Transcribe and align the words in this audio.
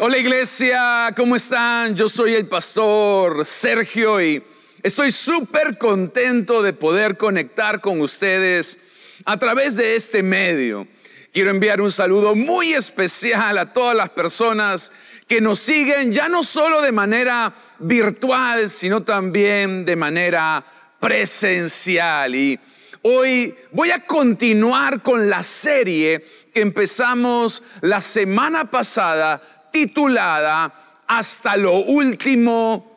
Hola 0.00 0.18
iglesia, 0.18 1.14
¿cómo 1.16 1.36
están? 1.36 1.94
Yo 1.94 2.08
soy 2.08 2.34
el 2.34 2.46
pastor 2.46 3.44
Sergio 3.44 4.20
y 4.20 4.42
estoy 4.82 5.12
súper 5.12 5.78
contento 5.78 6.64
de 6.64 6.72
poder 6.72 7.16
conectar 7.16 7.80
con 7.80 8.00
ustedes 8.00 8.76
a 9.24 9.38
través 9.38 9.76
de 9.76 9.94
este 9.94 10.24
medio. 10.24 10.88
Quiero 11.32 11.50
enviar 11.50 11.80
un 11.80 11.92
saludo 11.92 12.34
muy 12.34 12.72
especial 12.72 13.56
a 13.56 13.72
todas 13.72 13.94
las 13.94 14.10
personas 14.10 14.90
que 15.28 15.40
nos 15.40 15.60
siguen, 15.60 16.10
ya 16.10 16.28
no 16.28 16.42
solo 16.42 16.82
de 16.82 16.90
manera 16.90 17.54
virtual, 17.78 18.70
sino 18.70 19.04
también 19.04 19.84
de 19.84 19.94
manera 19.94 20.64
presencial. 20.98 22.34
Y 22.34 22.58
hoy 23.02 23.54
voy 23.70 23.92
a 23.92 24.04
continuar 24.04 25.02
con 25.02 25.30
la 25.30 25.44
serie 25.44 26.26
que 26.52 26.62
empezamos 26.62 27.62
la 27.80 28.00
semana 28.00 28.72
pasada 28.72 29.53
titulada 29.74 31.02
Hasta 31.08 31.56
lo 31.56 31.72
último 31.80 32.96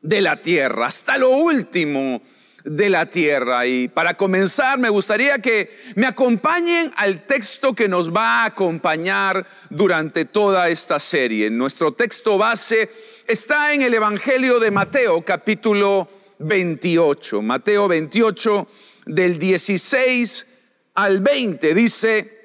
de 0.00 0.20
la 0.20 0.36
tierra, 0.40 0.86
hasta 0.86 1.18
lo 1.18 1.30
último 1.30 2.22
de 2.62 2.88
la 2.88 3.06
tierra. 3.06 3.66
Y 3.66 3.88
para 3.88 4.16
comenzar, 4.16 4.78
me 4.78 4.90
gustaría 4.90 5.40
que 5.40 5.70
me 5.96 6.06
acompañen 6.06 6.92
al 6.96 7.26
texto 7.26 7.74
que 7.74 7.88
nos 7.88 8.14
va 8.14 8.42
a 8.42 8.44
acompañar 8.44 9.44
durante 9.70 10.24
toda 10.24 10.68
esta 10.68 11.00
serie. 11.00 11.50
Nuestro 11.50 11.92
texto 11.92 12.38
base 12.38 12.90
está 13.26 13.74
en 13.74 13.82
el 13.82 13.92
Evangelio 13.92 14.60
de 14.60 14.70
Mateo, 14.70 15.22
capítulo 15.24 16.08
28. 16.38 17.42
Mateo 17.42 17.88
28, 17.88 18.68
del 19.06 19.36
16 19.36 20.46
al 20.94 21.20
20, 21.20 21.74
dice, 21.74 22.43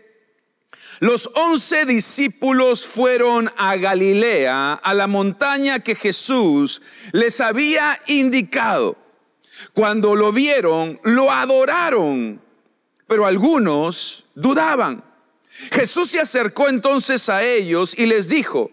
los 0.99 1.29
once 1.33 1.85
discípulos 1.85 2.85
fueron 2.85 3.49
a 3.57 3.77
Galilea, 3.77 4.73
a 4.73 4.93
la 4.93 5.07
montaña 5.07 5.79
que 5.79 5.95
Jesús 5.95 6.81
les 7.13 7.39
había 7.39 7.99
indicado. 8.07 8.97
Cuando 9.73 10.15
lo 10.15 10.31
vieron, 10.31 10.99
lo 11.03 11.31
adoraron, 11.31 12.41
pero 13.07 13.25
algunos 13.25 14.25
dudaban. 14.35 15.03
Jesús 15.71 16.09
se 16.09 16.19
acercó 16.19 16.67
entonces 16.67 17.29
a 17.29 17.43
ellos 17.43 17.97
y 17.97 18.05
les 18.05 18.29
dijo, 18.29 18.71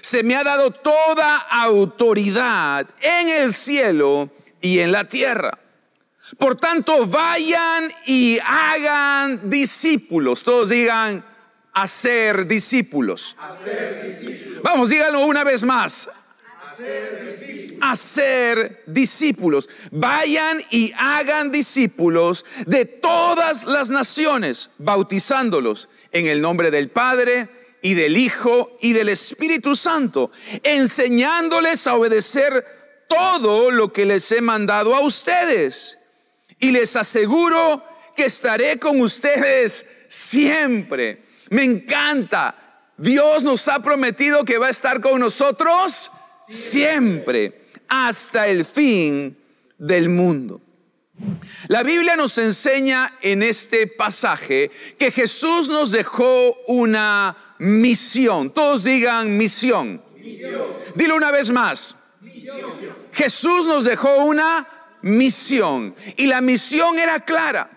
se 0.00 0.22
me 0.22 0.36
ha 0.36 0.44
dado 0.44 0.70
toda 0.70 1.36
autoridad 1.36 2.88
en 3.00 3.28
el 3.28 3.52
cielo 3.52 4.30
y 4.60 4.78
en 4.78 4.92
la 4.92 5.04
tierra. 5.04 5.58
Por 6.38 6.56
tanto, 6.56 7.06
vayan 7.06 7.90
y 8.06 8.38
hagan 8.44 9.48
discípulos. 9.48 10.42
Todos 10.42 10.68
digan, 10.68 11.24
hacer 11.82 12.46
discípulos. 12.46 13.36
Vamos, 14.62 14.88
díganlo 14.88 15.20
una 15.20 15.44
vez 15.44 15.62
más. 15.62 16.08
Hacer 17.80 18.82
discípulos. 18.86 19.68
Vayan 19.90 20.60
y 20.70 20.92
hagan 20.96 21.50
discípulos 21.50 22.44
de 22.66 22.84
todas 22.84 23.64
las 23.64 23.90
naciones, 23.90 24.70
bautizándolos 24.78 25.88
en 26.10 26.26
el 26.26 26.40
nombre 26.40 26.70
del 26.70 26.90
Padre 26.90 27.48
y 27.80 27.94
del 27.94 28.16
Hijo 28.16 28.76
y 28.80 28.92
del 28.92 29.08
Espíritu 29.08 29.76
Santo, 29.76 30.32
enseñándoles 30.64 31.86
a 31.86 31.94
obedecer 31.94 33.06
todo 33.08 33.70
lo 33.70 33.92
que 33.92 34.04
les 34.04 34.30
he 34.32 34.40
mandado 34.40 34.94
a 34.94 35.00
ustedes. 35.00 35.98
Y 36.58 36.72
les 36.72 36.96
aseguro 36.96 37.84
que 38.16 38.24
estaré 38.24 38.80
con 38.80 39.00
ustedes 39.00 39.86
siempre 40.08 41.27
me 41.50 41.64
encanta. 41.64 42.54
Dios 42.96 43.44
nos 43.44 43.68
ha 43.68 43.80
prometido 43.80 44.44
que 44.44 44.58
va 44.58 44.66
a 44.66 44.70
estar 44.70 45.00
con 45.00 45.20
nosotros 45.20 46.10
siempre, 46.48 47.66
hasta 47.88 48.48
el 48.48 48.64
fin 48.64 49.36
del 49.78 50.08
mundo. 50.08 50.60
La 51.68 51.82
Biblia 51.82 52.16
nos 52.16 52.38
enseña 52.38 53.18
en 53.20 53.42
este 53.42 53.86
pasaje 53.86 54.70
que 54.98 55.10
Jesús 55.10 55.68
nos 55.68 55.90
dejó 55.90 56.56
una 56.66 57.54
misión. 57.58 58.50
Todos 58.50 58.84
digan 58.84 59.36
misión. 59.36 60.02
Dilo 60.94 61.16
una 61.16 61.30
vez 61.30 61.50
más. 61.50 61.94
Jesús 63.12 63.66
nos 63.66 63.84
dejó 63.84 64.24
una 64.24 64.68
misión. 65.02 65.94
Y 66.16 66.26
la 66.26 66.40
misión 66.40 66.98
era 66.98 67.24
clara. 67.24 67.70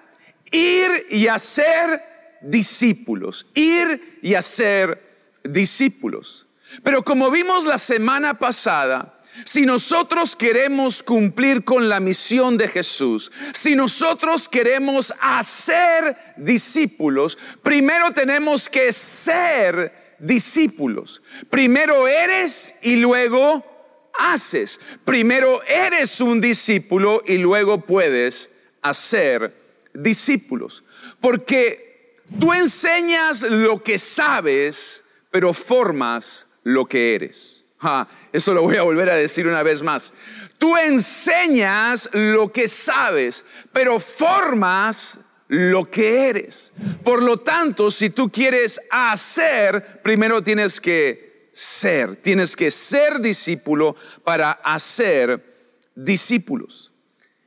Ir 0.51 1.07
y 1.09 1.27
hacer 1.27 2.10
discípulos, 2.41 3.45
ir 3.53 4.19
y 4.21 4.35
hacer 4.35 5.01
discípulos. 5.43 6.47
Pero 6.83 7.03
como 7.03 7.29
vimos 7.29 7.65
la 7.65 7.77
semana 7.77 8.37
pasada, 8.37 9.19
si 9.45 9.65
nosotros 9.65 10.35
queremos 10.35 11.01
cumplir 11.01 11.63
con 11.63 11.87
la 11.87 11.99
misión 11.99 12.57
de 12.57 12.67
Jesús, 12.67 13.31
si 13.53 13.75
nosotros 13.75 14.49
queremos 14.49 15.13
hacer 15.21 16.17
discípulos, 16.37 17.37
primero 17.63 18.11
tenemos 18.11 18.69
que 18.69 18.91
ser 18.91 20.15
discípulos. 20.19 21.21
Primero 21.49 22.07
eres 22.07 22.75
y 22.81 22.97
luego 22.97 23.65
haces. 24.19 24.79
Primero 25.05 25.63
eres 25.63 26.19
un 26.21 26.41
discípulo 26.41 27.23
y 27.25 27.37
luego 27.37 27.81
puedes 27.81 28.49
hacer 28.81 29.53
discípulos. 29.93 30.83
Porque 31.19 31.90
Tú 32.39 32.53
enseñas 32.53 33.43
lo 33.43 33.83
que 33.83 33.99
sabes, 33.99 35.03
pero 35.29 35.53
formas 35.53 36.47
lo 36.63 36.85
que 36.85 37.15
eres. 37.15 37.63
eso 38.31 38.53
lo 38.53 38.61
voy 38.63 38.77
a 38.77 38.83
volver 38.83 39.09
a 39.09 39.15
decir 39.15 39.47
una 39.47 39.63
vez 39.63 39.81
más. 39.81 40.13
Tú 40.57 40.77
enseñas 40.77 42.09
lo 42.13 42.51
que 42.51 42.67
sabes, 42.67 43.43
pero 43.73 43.99
formas 43.99 45.19
lo 45.47 45.89
que 45.89 46.29
eres. 46.29 46.71
Por 47.03 47.23
lo 47.23 47.37
tanto, 47.37 47.91
si 47.91 48.11
tú 48.11 48.31
quieres 48.31 48.79
hacer, 48.89 50.01
primero 50.03 50.43
tienes 50.43 50.79
que 50.79 51.49
ser. 51.51 52.15
Tienes 52.15 52.55
que 52.55 52.71
ser 52.71 53.19
discípulo 53.19 53.95
para 54.23 54.51
hacer 54.51 55.43
discípulos. 55.95 56.91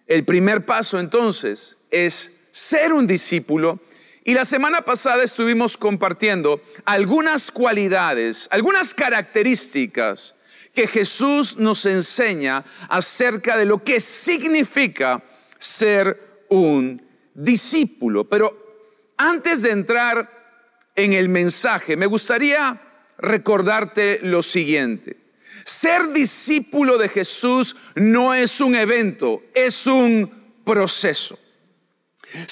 El 0.07 0.25
primer 0.25 0.67
paso 0.67 0.99
entonces 0.99 1.79
es 1.91 2.33
ser 2.51 2.93
un 2.93 3.07
discípulo 3.07 3.81
y 4.25 4.33
la 4.33 4.47
semana 4.47 4.81
pasada 4.81 5.23
estuvimos 5.23 5.77
compartiendo 5.77 6.63
algunas 6.87 7.53
cualidades, 7.53 8.49
algunas 8.51 8.95
características 8.95 10.35
que 10.75 10.87
Jesús 10.87 11.59
nos 11.59 11.85
enseña 11.85 12.65
acerca 12.89 13.59
de 13.59 13.67
lo 13.67 13.85
que 13.85 14.01
significa 14.01 15.23
ser 15.59 16.47
un 16.49 17.03
discípulo. 17.35 18.27
Pero 18.27 19.13
antes 19.19 19.61
de 19.61 19.73
entrar 19.73 20.91
en 20.97 21.13
el 21.13 21.29
mensaje, 21.29 21.95
me 21.95 22.07
gustaría 22.07 22.81
recordarte 23.19 24.21
lo 24.23 24.43
siguiente. 24.43 25.19
Ser 25.65 26.13
discípulo 26.13 26.97
de 26.97 27.11
Jesús 27.11 27.77
no 27.95 28.33
es 28.33 28.59
un 28.61 28.75
evento, 28.75 29.43
es 29.55 29.87
un 29.87 30.63
proceso. 30.65 31.39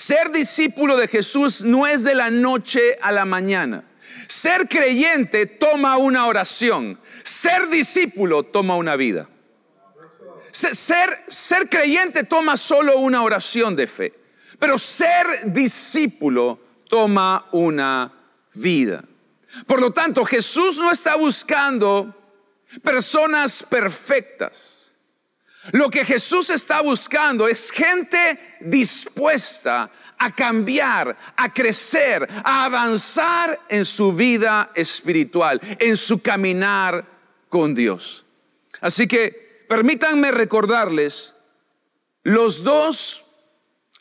Ser 0.02 0.32
discípulo 0.32 0.96
de 0.96 1.06
Jesús 1.06 1.62
no 1.62 1.86
es 1.86 2.02
de 2.02 2.16
la 2.16 2.28
noche 2.28 2.98
a 3.00 3.12
la 3.12 3.24
mañana. 3.24 3.84
Ser 4.26 4.68
creyente 4.68 5.46
toma 5.46 5.96
una 5.96 6.26
oración. 6.26 6.98
Ser 7.22 7.68
discípulo 7.68 8.42
toma 8.42 8.74
una 8.74 8.96
vida. 8.96 9.28
Ser, 10.50 11.22
ser 11.28 11.68
creyente 11.68 12.24
toma 12.24 12.56
solo 12.56 12.98
una 12.98 13.22
oración 13.22 13.76
de 13.76 13.86
fe. 13.86 14.12
Pero 14.58 14.76
ser 14.76 15.52
discípulo 15.52 16.58
toma 16.88 17.46
una 17.52 18.12
vida. 18.54 19.04
Por 19.68 19.80
lo 19.80 19.92
tanto, 19.92 20.24
Jesús 20.24 20.80
no 20.80 20.90
está 20.90 21.14
buscando 21.14 22.12
personas 22.82 23.62
perfectas. 23.62 24.81
Lo 25.70 25.88
que 25.90 26.04
Jesús 26.04 26.50
está 26.50 26.80
buscando 26.80 27.46
es 27.46 27.70
gente 27.70 28.56
dispuesta 28.60 29.90
a 30.18 30.34
cambiar, 30.34 31.16
a 31.36 31.52
crecer, 31.52 32.28
a 32.42 32.64
avanzar 32.64 33.60
en 33.68 33.84
su 33.84 34.12
vida 34.12 34.72
espiritual, 34.74 35.60
en 35.78 35.96
su 35.96 36.20
caminar 36.20 37.06
con 37.48 37.74
Dios. 37.74 38.24
Así 38.80 39.06
que 39.06 39.64
permítanme 39.68 40.32
recordarles 40.32 41.34
los 42.24 42.64
dos 42.64 43.24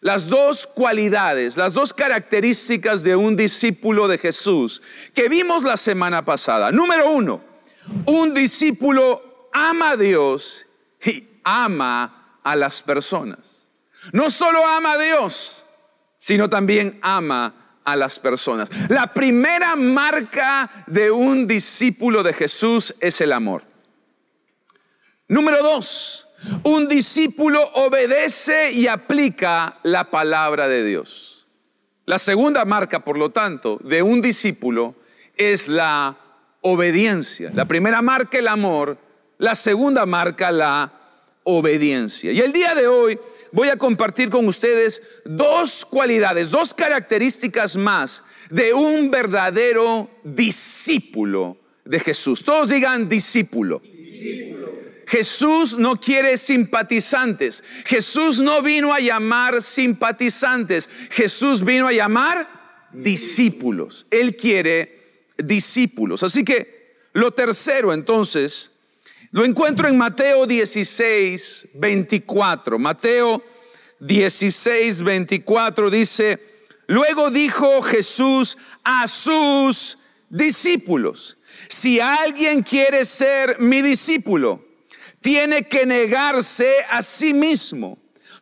las 0.02 0.28
dos 0.28 0.66
cualidades, 0.66 1.58
las 1.58 1.74
dos 1.74 1.94
características 1.94 3.04
de 3.04 3.16
un 3.16 3.36
discípulo 3.36 4.08
de 4.08 4.18
Jesús 4.18 4.81
que 5.13 5.30
vimos 5.30 5.63
la 5.63 5.78
semana 5.78 6.25
pasada. 6.25 6.72
Número 6.72 7.12
uno, 7.12 7.44
un 8.08 8.34
discípulo 8.34 9.50
ama 9.54 9.92
a 9.92 9.98
Dios 9.98 10.66
ama 11.43 12.39
a 12.43 12.55
las 12.55 12.81
personas. 12.81 13.67
No 14.13 14.29
solo 14.29 14.65
ama 14.65 14.93
a 14.93 14.97
Dios, 14.97 15.65
sino 16.17 16.49
también 16.49 16.99
ama 17.01 17.79
a 17.83 17.95
las 17.95 18.19
personas. 18.19 18.69
La 18.89 19.13
primera 19.13 19.75
marca 19.75 20.85
de 20.88 21.11
un 21.11 21.47
discípulo 21.47 22.23
de 22.23 22.33
Jesús 22.33 22.95
es 22.99 23.21
el 23.21 23.31
amor. 23.31 23.63
Número 25.27 25.63
dos, 25.63 26.27
un 26.63 26.88
discípulo 26.88 27.63
obedece 27.73 28.71
y 28.71 28.88
aplica 28.88 29.79
la 29.83 30.09
palabra 30.09 30.67
de 30.67 30.83
Dios. 30.83 31.47
La 32.05 32.19
segunda 32.19 32.65
marca, 32.65 33.03
por 33.03 33.17
lo 33.17 33.31
tanto, 33.31 33.79
de 33.83 34.01
un 34.01 34.21
discípulo 34.21 34.95
es 35.38 35.67
la 35.67 36.17
obediencia. 36.61 37.51
La 37.53 37.65
primera 37.65 38.01
marca 38.01 38.38
el 38.38 38.47
amor, 38.47 38.97
la 39.38 39.55
segunda 39.55 40.05
marca 40.05 40.51
la 40.51 41.00
obediencia. 41.43 42.31
Y 42.31 42.39
el 42.39 42.53
día 42.53 42.75
de 42.75 42.88
hoy 42.88 43.19
voy 43.51 43.69
a 43.69 43.77
compartir 43.77 44.29
con 44.29 44.47
ustedes 44.47 45.01
dos 45.25 45.85
cualidades, 45.85 46.51
dos 46.51 46.73
características 46.73 47.77
más 47.77 48.23
de 48.49 48.73
un 48.73 49.09
verdadero 49.09 50.09
discípulo 50.23 51.57
de 51.85 51.99
Jesús. 51.99 52.43
Todos 52.43 52.69
digan 52.69 53.09
discípulo. 53.09 53.81
Jesús 55.07 55.77
no 55.77 55.99
quiere 55.99 56.38
simpatizantes. 56.38 57.63
Jesús 57.85 58.39
no 58.39 58.61
vino 58.61 58.93
a 58.93 58.99
llamar 59.01 59.61
simpatizantes. 59.61 60.89
Jesús 61.09 61.65
vino 61.65 61.88
a 61.88 61.91
llamar 61.91 62.88
discípulos. 62.93 64.05
Él 64.09 64.38
quiere 64.38 65.25
discípulos. 65.38 66.23
Así 66.23 66.45
que 66.45 66.95
lo 67.11 67.31
tercero 67.31 67.91
entonces 67.91 68.70
lo 69.31 69.45
encuentro 69.45 69.88
en 69.88 69.98
Mateo 69.98 70.45
16, 70.45 71.69
24. 71.74 72.78
Mateo 72.78 73.42
16, 74.00 75.04
24 75.04 75.89
dice, 75.89 76.39
luego 76.88 77.30
dijo 77.30 77.81
Jesús 77.81 78.57
a 78.83 79.07
sus 79.07 79.98
discípulos, 80.30 81.38
si 81.69 82.01
alguien 82.01 82.62
quiere 82.62 83.06
ser 83.06 83.57
mi 83.60 83.81
discípulo, 83.81 84.66
tiene 85.22 85.68
que 85.68 85.86
negarse 85.86 86.74
a 86.89 87.01
sí 87.01 87.34
mismo, 87.34 87.98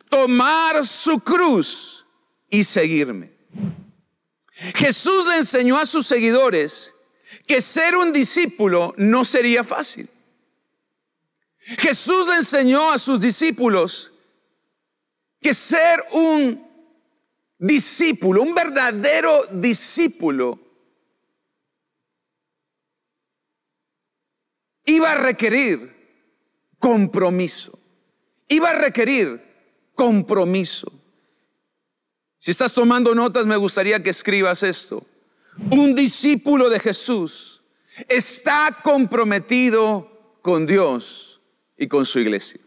tomar 0.08 0.84
su 0.84 1.20
cruz 1.20 2.04
y 2.48 2.64
seguirme. 2.64 3.30
Jesús 4.74 5.26
le 5.26 5.36
enseñó 5.36 5.78
a 5.78 5.86
sus 5.86 6.06
seguidores 6.06 6.92
que 7.46 7.60
ser 7.60 7.96
un 7.96 8.12
discípulo 8.12 8.92
no 8.96 9.24
sería 9.24 9.62
fácil. 9.62 10.08
Jesús 11.60 12.26
le 12.26 12.36
enseñó 12.36 12.90
a 12.90 12.98
sus 12.98 13.20
discípulos 13.20 14.12
que 15.40 15.54
ser 15.54 16.02
un 16.12 16.66
discípulo, 17.58 18.42
un 18.42 18.54
verdadero 18.54 19.42
discípulo, 19.52 20.58
iba 24.86 25.12
a 25.12 25.16
requerir 25.16 26.00
compromiso. 26.78 27.78
Iba 28.48 28.70
a 28.70 28.74
requerir 28.74 29.40
compromiso. 29.94 30.90
Si 32.38 32.50
estás 32.50 32.74
tomando 32.74 33.14
notas, 33.14 33.46
me 33.46 33.56
gustaría 33.56 34.02
que 34.02 34.10
escribas 34.10 34.62
esto. 34.62 35.06
Un 35.70 35.94
discípulo 35.94 36.70
de 36.70 36.80
Jesús 36.80 37.62
está 38.08 38.78
comprometido 38.82 40.38
con 40.42 40.66
Dios 40.66 41.29
y 41.80 41.88
con 41.88 42.04
su 42.04 42.20
iglesia. 42.20 42.60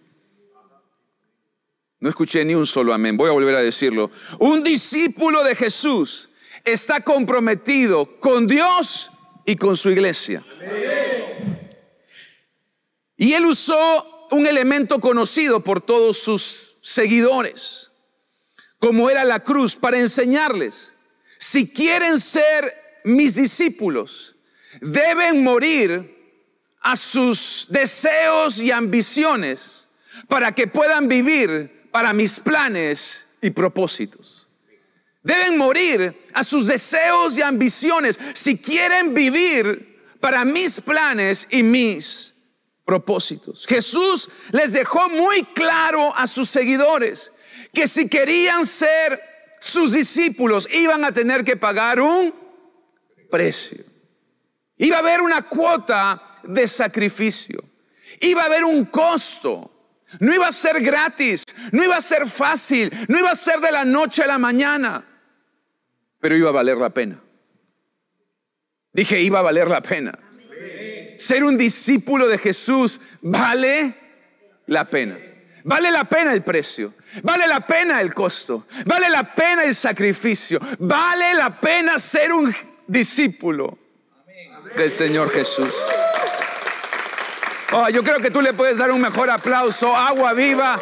No 1.99 2.09
escuché 2.09 2.43
ni 2.43 2.55
un 2.55 2.65
solo 2.65 2.93
amén, 2.93 3.15
voy 3.15 3.29
a 3.29 3.33
volver 3.33 3.55
a 3.55 3.61
decirlo. 3.61 4.11
Un 4.39 4.63
discípulo 4.63 5.43
de 5.43 5.55
Jesús 5.55 6.29
está 6.65 7.01
comprometido 7.01 8.19
con 8.19 8.47
Dios 8.47 9.11
y 9.45 9.55
con 9.55 9.77
su 9.77 9.91
iglesia. 9.91 10.43
Y 13.15 13.33
él 13.33 13.45
usó 13.45 14.27
un 14.31 14.47
elemento 14.47 14.99
conocido 14.99 15.63
por 15.63 15.79
todos 15.79 16.17
sus 16.17 16.75
seguidores, 16.81 17.91
como 18.79 19.11
era 19.11 19.23
la 19.23 19.43
cruz, 19.43 19.75
para 19.75 19.99
enseñarles, 19.99 20.95
si 21.37 21.71
quieren 21.71 22.19
ser 22.19 23.01
mis 23.03 23.35
discípulos, 23.35 24.35
deben 24.81 25.43
morir 25.43 26.22
a 26.83 26.95
sus 26.97 27.67
deseos 27.69 28.59
y 28.59 28.71
ambiciones 28.71 29.87
para 30.27 30.53
que 30.53 30.67
puedan 30.67 31.07
vivir 31.07 31.89
para 31.91 32.13
mis 32.13 32.39
planes 32.39 33.25
y 33.41 33.49
propósitos. 33.49 34.49
Deben 35.23 35.57
morir 35.57 36.27
a 36.33 36.43
sus 36.43 36.67
deseos 36.67 37.37
y 37.37 37.41
ambiciones 37.41 38.19
si 38.33 38.57
quieren 38.57 39.13
vivir 39.13 40.17
para 40.19 40.43
mis 40.43 40.81
planes 40.81 41.47
y 41.49 41.63
mis 41.63 42.35
propósitos. 42.85 43.65
Jesús 43.65 44.29
les 44.51 44.73
dejó 44.73 45.09
muy 45.09 45.43
claro 45.43 46.13
a 46.15 46.27
sus 46.27 46.49
seguidores 46.49 47.31
que 47.73 47.87
si 47.87 48.09
querían 48.09 48.65
ser 48.65 49.21
sus 49.61 49.93
discípulos 49.93 50.67
iban 50.73 51.05
a 51.05 51.13
tener 51.13 51.45
que 51.45 51.55
pagar 51.55 52.01
un 52.01 52.33
precio. 53.31 53.85
Iba 54.77 54.97
a 54.97 54.99
haber 54.99 55.21
una 55.21 55.43
cuota 55.43 56.32
de 56.43 56.67
sacrificio. 56.67 57.63
Iba 58.19 58.43
a 58.43 58.45
haber 58.45 58.63
un 58.63 58.85
costo. 58.85 59.69
No 60.19 60.33
iba 60.33 60.47
a 60.47 60.51
ser 60.51 60.79
gratis, 60.79 61.43
no 61.71 61.83
iba 61.83 61.97
a 61.97 62.01
ser 62.01 62.27
fácil, 62.27 62.91
no 63.07 63.17
iba 63.17 63.31
a 63.31 63.35
ser 63.35 63.59
de 63.59 63.71
la 63.71 63.83
noche 63.83 64.21
a 64.21 64.27
la 64.27 64.37
mañana, 64.37 65.03
pero 66.23 66.37
iba 66.37 66.49
a 66.49 66.53
valer 66.53 66.77
la 66.77 66.89
pena. 66.89 67.19
Dije, 68.93 69.19
iba 69.19 69.39
a 69.39 69.41
valer 69.41 69.67
la 69.69 69.81
pena. 69.81 70.17
Ser 71.17 71.43
un 71.43 71.57
discípulo 71.57 72.27
de 72.27 72.37
Jesús 72.37 73.01
vale 73.21 73.95
la 74.67 74.89
pena. 74.89 75.17
Vale 75.65 75.91
la 75.91 76.05
pena 76.05 76.33
el 76.33 76.43
precio, 76.43 76.93
vale 77.23 77.45
la 77.45 77.59
pena 77.59 77.99
el 77.99 78.13
costo, 78.13 78.67
vale 78.85 79.09
la 79.09 79.35
pena 79.35 79.63
el 79.63 79.75
sacrificio, 79.75 80.59
vale 80.79 81.33
la 81.33 81.59
pena 81.59 81.99
ser 81.99 82.31
un 82.31 82.53
discípulo 82.87 83.77
del 84.77 84.91
Señor 84.91 85.29
Jesús. 85.29 85.73
Oh, 87.75 87.89
yo 87.89 88.03
creo 88.03 88.19
que 88.19 88.29
tú 88.29 88.39
le 88.39 88.53
puedes 88.53 88.77
dar 88.77 88.91
un 88.91 89.01
mejor 89.01 89.31
aplauso. 89.31 89.95
Agua 89.95 90.33
viva. 90.33 90.79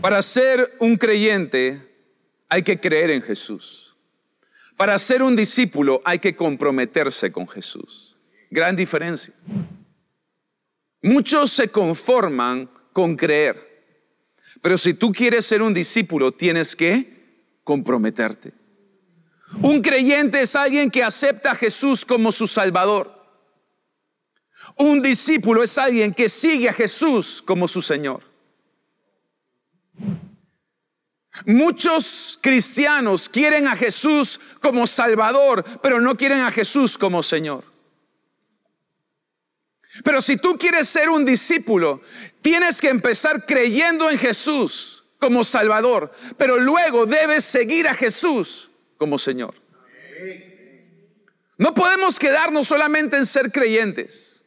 Para 0.00 0.22
ser 0.22 0.76
un 0.78 0.96
creyente 0.96 1.86
hay 2.48 2.62
que 2.62 2.80
creer 2.80 3.10
en 3.10 3.20
Jesús. 3.20 3.94
Para 4.78 4.98
ser 4.98 5.22
un 5.22 5.36
discípulo 5.36 6.00
hay 6.06 6.20
que 6.20 6.34
comprometerse 6.34 7.30
con 7.30 7.46
Jesús. 7.46 8.16
Gran 8.50 8.74
diferencia. 8.74 9.34
Muchos 11.02 11.52
se 11.52 11.68
conforman 11.68 12.70
con 12.94 13.14
creer. 13.14 13.84
Pero 14.62 14.78
si 14.78 14.94
tú 14.94 15.12
quieres 15.12 15.44
ser 15.44 15.60
un 15.60 15.74
discípulo, 15.74 16.32
tienes 16.32 16.74
que 16.74 17.58
comprometerte. 17.62 18.59
Un 19.58 19.82
creyente 19.82 20.40
es 20.40 20.54
alguien 20.54 20.90
que 20.90 21.02
acepta 21.02 21.52
a 21.52 21.54
Jesús 21.54 22.04
como 22.04 22.30
su 22.30 22.46
Salvador. 22.46 23.20
Un 24.76 25.02
discípulo 25.02 25.62
es 25.62 25.76
alguien 25.76 26.14
que 26.14 26.28
sigue 26.28 26.68
a 26.68 26.72
Jesús 26.72 27.42
como 27.44 27.66
su 27.66 27.82
Señor. 27.82 28.22
Muchos 31.46 32.38
cristianos 32.40 33.28
quieren 33.28 33.66
a 33.66 33.76
Jesús 33.76 34.40
como 34.60 34.86
Salvador, 34.86 35.64
pero 35.82 36.00
no 36.00 36.16
quieren 36.16 36.40
a 36.40 36.50
Jesús 36.50 36.96
como 36.98 37.22
Señor. 37.22 37.64
Pero 40.04 40.20
si 40.20 40.36
tú 40.36 40.56
quieres 40.56 40.88
ser 40.88 41.08
un 41.08 41.24
discípulo, 41.24 42.00
tienes 42.40 42.80
que 42.80 42.88
empezar 42.88 43.44
creyendo 43.46 44.08
en 44.10 44.18
Jesús 44.18 45.04
como 45.18 45.44
Salvador, 45.44 46.12
pero 46.38 46.58
luego 46.58 47.06
debes 47.06 47.44
seguir 47.44 47.88
a 47.88 47.94
Jesús 47.94 48.69
como 49.00 49.18
Señor. 49.18 49.54
No 51.56 51.72
podemos 51.72 52.18
quedarnos 52.18 52.68
solamente 52.68 53.16
en 53.16 53.24
ser 53.24 53.50
creyentes. 53.50 54.44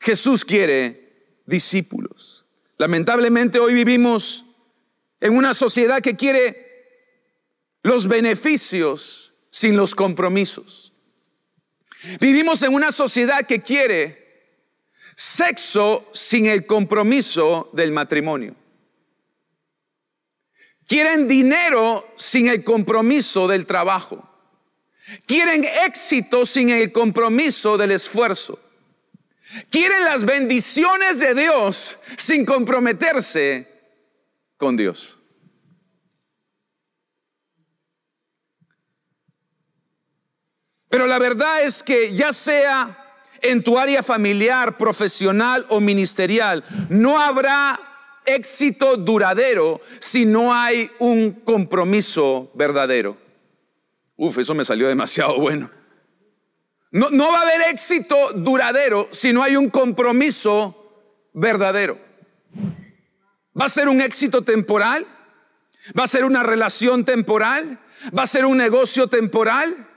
Jesús 0.00 0.46
quiere 0.46 1.42
discípulos. 1.44 2.46
Lamentablemente 2.78 3.58
hoy 3.58 3.74
vivimos 3.74 4.46
en 5.20 5.36
una 5.36 5.52
sociedad 5.52 6.00
que 6.00 6.16
quiere 6.16 6.64
los 7.82 8.08
beneficios 8.08 9.34
sin 9.50 9.76
los 9.76 9.94
compromisos. 9.94 10.94
Vivimos 12.18 12.62
en 12.62 12.72
una 12.72 12.92
sociedad 12.92 13.46
que 13.46 13.60
quiere 13.60 14.56
sexo 15.16 16.08
sin 16.14 16.46
el 16.46 16.64
compromiso 16.64 17.68
del 17.74 17.92
matrimonio. 17.92 18.56
Quieren 20.86 21.26
dinero 21.26 22.14
sin 22.16 22.46
el 22.48 22.62
compromiso 22.62 23.48
del 23.48 23.66
trabajo. 23.66 24.28
Quieren 25.26 25.64
éxito 25.84 26.46
sin 26.46 26.70
el 26.70 26.92
compromiso 26.92 27.76
del 27.76 27.92
esfuerzo. 27.92 28.58
Quieren 29.70 30.04
las 30.04 30.24
bendiciones 30.24 31.18
de 31.18 31.34
Dios 31.34 31.98
sin 32.16 32.44
comprometerse 32.44 33.68
con 34.56 34.76
Dios. 34.76 35.18
Pero 40.88 41.06
la 41.06 41.18
verdad 41.18 41.62
es 41.62 41.82
que 41.82 42.12
ya 42.14 42.32
sea 42.32 43.04
en 43.42 43.62
tu 43.62 43.78
área 43.78 44.02
familiar, 44.02 44.76
profesional 44.76 45.66
o 45.68 45.80
ministerial, 45.80 46.64
no 46.88 47.20
habrá 47.20 47.78
éxito 48.26 48.96
duradero 48.96 49.80
si 50.00 50.24
no 50.26 50.52
hay 50.52 50.90
un 50.98 51.32
compromiso 51.32 52.50
verdadero. 52.54 53.16
Uf, 54.16 54.38
eso 54.38 54.54
me 54.54 54.64
salió 54.64 54.88
demasiado 54.88 55.38
bueno. 55.38 55.70
No, 56.90 57.10
no 57.10 57.32
va 57.32 57.40
a 57.40 57.42
haber 57.42 57.62
éxito 57.70 58.32
duradero 58.34 59.08
si 59.10 59.32
no 59.32 59.42
hay 59.42 59.56
un 59.56 59.70
compromiso 59.70 61.30
verdadero. 61.34 61.98
Va 63.58 63.66
a 63.66 63.68
ser 63.68 63.88
un 63.88 64.00
éxito 64.00 64.42
temporal, 64.42 65.06
va 65.98 66.04
a 66.04 66.08
ser 66.08 66.24
una 66.24 66.42
relación 66.42 67.04
temporal, 67.04 67.80
va 68.16 68.22
a 68.22 68.26
ser 68.26 68.44
un 68.44 68.56
negocio 68.56 69.08
temporal. 69.08 69.88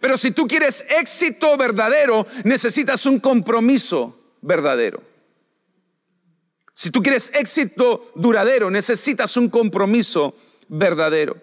Pero 0.00 0.16
si 0.16 0.30
tú 0.30 0.46
quieres 0.46 0.84
éxito 0.88 1.56
verdadero, 1.56 2.26
necesitas 2.44 3.04
un 3.06 3.18
compromiso 3.18 4.36
verdadero. 4.40 5.07
Si 6.78 6.92
tú 6.92 7.02
quieres 7.02 7.32
éxito 7.34 8.06
duradero, 8.14 8.70
necesitas 8.70 9.36
un 9.36 9.48
compromiso 9.48 10.36
verdadero. 10.68 11.36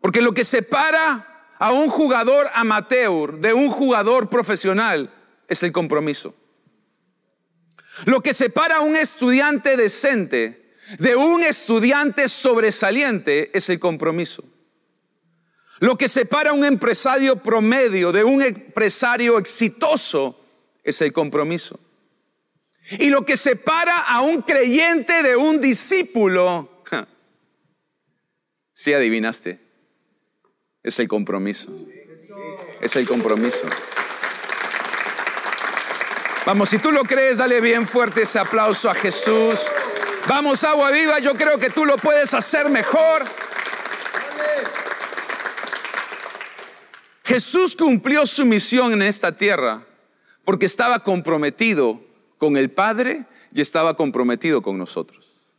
Porque 0.00 0.20
lo 0.20 0.34
que 0.34 0.42
separa 0.42 1.54
a 1.56 1.70
un 1.70 1.90
jugador 1.90 2.48
amateur 2.52 3.38
de 3.38 3.54
un 3.54 3.70
jugador 3.70 4.28
profesional 4.28 5.14
es 5.46 5.62
el 5.62 5.70
compromiso. 5.70 6.34
Lo 8.04 8.20
que 8.20 8.34
separa 8.34 8.78
a 8.78 8.80
un 8.80 8.96
estudiante 8.96 9.76
decente 9.76 10.74
de 10.98 11.14
un 11.14 11.44
estudiante 11.44 12.28
sobresaliente 12.28 13.56
es 13.56 13.68
el 13.70 13.78
compromiso. 13.78 14.42
Lo 15.78 15.96
que 15.96 16.08
separa 16.08 16.50
a 16.50 16.54
un 16.54 16.64
empresario 16.64 17.36
promedio 17.36 18.10
de 18.10 18.24
un 18.24 18.42
empresario 18.42 19.38
exitoso 19.38 20.36
es 20.82 21.00
el 21.00 21.12
compromiso. 21.12 21.78
Y 22.90 23.08
lo 23.08 23.24
que 23.24 23.36
separa 23.36 24.00
a 24.00 24.20
un 24.20 24.42
creyente 24.42 25.22
de 25.22 25.36
un 25.36 25.60
discípulo, 25.60 26.82
si 28.72 28.92
adivinaste, 28.92 29.60
es 30.82 30.98
el 30.98 31.08
compromiso. 31.08 31.72
Es 32.80 32.94
el 32.96 33.06
compromiso. 33.06 33.66
Vamos, 36.44 36.68
si 36.68 36.78
tú 36.78 36.92
lo 36.92 37.04
crees, 37.04 37.38
dale 37.38 37.60
bien 37.62 37.86
fuerte 37.86 38.22
ese 38.22 38.38
aplauso 38.38 38.90
a 38.90 38.94
Jesús. 38.94 39.60
Vamos, 40.28 40.62
agua 40.64 40.90
viva, 40.90 41.18
yo 41.18 41.34
creo 41.34 41.58
que 41.58 41.70
tú 41.70 41.86
lo 41.86 41.96
puedes 41.96 42.34
hacer 42.34 42.68
mejor. 42.68 43.24
Jesús 47.24 47.74
cumplió 47.74 48.26
su 48.26 48.44
misión 48.44 48.92
en 48.92 49.02
esta 49.02 49.34
tierra 49.34 49.86
porque 50.44 50.66
estaba 50.66 51.02
comprometido 51.02 51.98
con 52.38 52.56
el 52.56 52.70
Padre 52.70 53.26
y 53.52 53.60
estaba 53.60 53.94
comprometido 53.94 54.62
con 54.62 54.78
nosotros. 54.78 55.52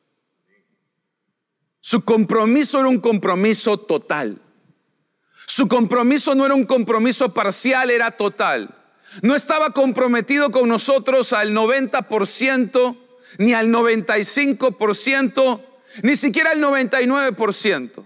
Su 1.82 2.03
compromiso 2.03 2.79
era 2.79 2.89
un 2.89 3.00
compromiso 3.00 3.77
total. 3.77 4.41
Su 5.46 5.67
compromiso 5.67 6.34
no 6.34 6.46
era 6.46 6.55
un 6.55 6.65
compromiso 6.65 7.34
parcial, 7.34 7.91
era 7.91 8.12
total. 8.12 8.75
No 9.22 9.36
estaba 9.36 9.72
comprometido 9.72 10.51
con 10.51 10.67
nosotros 10.67 11.32
al 11.32 11.53
90%, 11.53 12.98
ni 13.38 13.53
al 13.53 13.70
95%, 13.70 15.62
ni 16.01 16.15
siquiera 16.15 16.51
al 16.51 16.60
99%, 16.60 18.03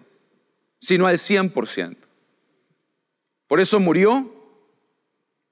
sino 0.80 1.08
al 1.08 1.18
100%. 1.18 1.98
Por 3.48 3.60
eso 3.60 3.80
murió 3.80 4.32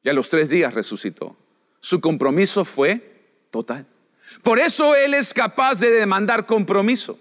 y 0.03 0.09
a 0.09 0.13
los 0.13 0.29
tres 0.29 0.49
días 0.49 0.73
resucitó. 0.73 1.35
Su 1.87 2.01
compromiso 2.01 2.65
fue 2.65 2.99
total. 3.49 3.87
Por 4.43 4.59
eso 4.59 4.93
Él 4.93 5.13
es 5.13 5.33
capaz 5.33 5.75
de 5.75 5.89
demandar 5.89 6.45
compromiso. 6.45 7.17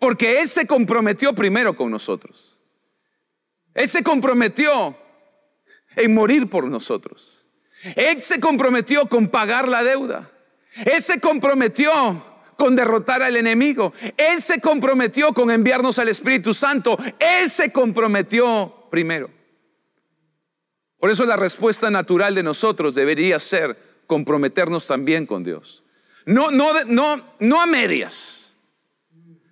Porque 0.00 0.40
Él 0.40 0.48
se 0.48 0.66
comprometió 0.66 1.32
primero 1.32 1.76
con 1.76 1.92
nosotros. 1.92 2.58
Él 3.72 3.86
se 3.86 4.02
comprometió 4.02 4.96
en 5.94 6.12
morir 6.12 6.50
por 6.50 6.66
nosotros. 6.66 7.46
Él 7.94 8.20
se 8.20 8.40
comprometió 8.40 9.08
con 9.08 9.28
pagar 9.28 9.68
la 9.68 9.84
deuda. 9.84 10.28
Él 10.84 11.00
se 11.00 11.20
comprometió 11.20 12.20
con 12.56 12.74
derrotar 12.74 13.22
al 13.22 13.36
enemigo. 13.36 13.92
Él 14.16 14.42
se 14.42 14.60
comprometió 14.60 15.32
con 15.32 15.52
enviarnos 15.52 16.00
al 16.00 16.08
Espíritu 16.08 16.52
Santo. 16.52 16.98
Él 17.20 17.48
se 17.48 17.70
comprometió 17.70 18.88
primero. 18.90 19.35
Por 20.98 21.10
eso 21.10 21.26
la 21.26 21.36
respuesta 21.36 21.90
natural 21.90 22.34
de 22.34 22.42
nosotros 22.42 22.94
debería 22.94 23.38
ser 23.38 23.78
comprometernos 24.06 24.86
también 24.86 25.26
con 25.26 25.44
Dios. 25.44 25.82
No, 26.24 26.50
no, 26.50 26.84
no, 26.84 27.34
no 27.38 27.60
a 27.60 27.66
medias, 27.66 28.56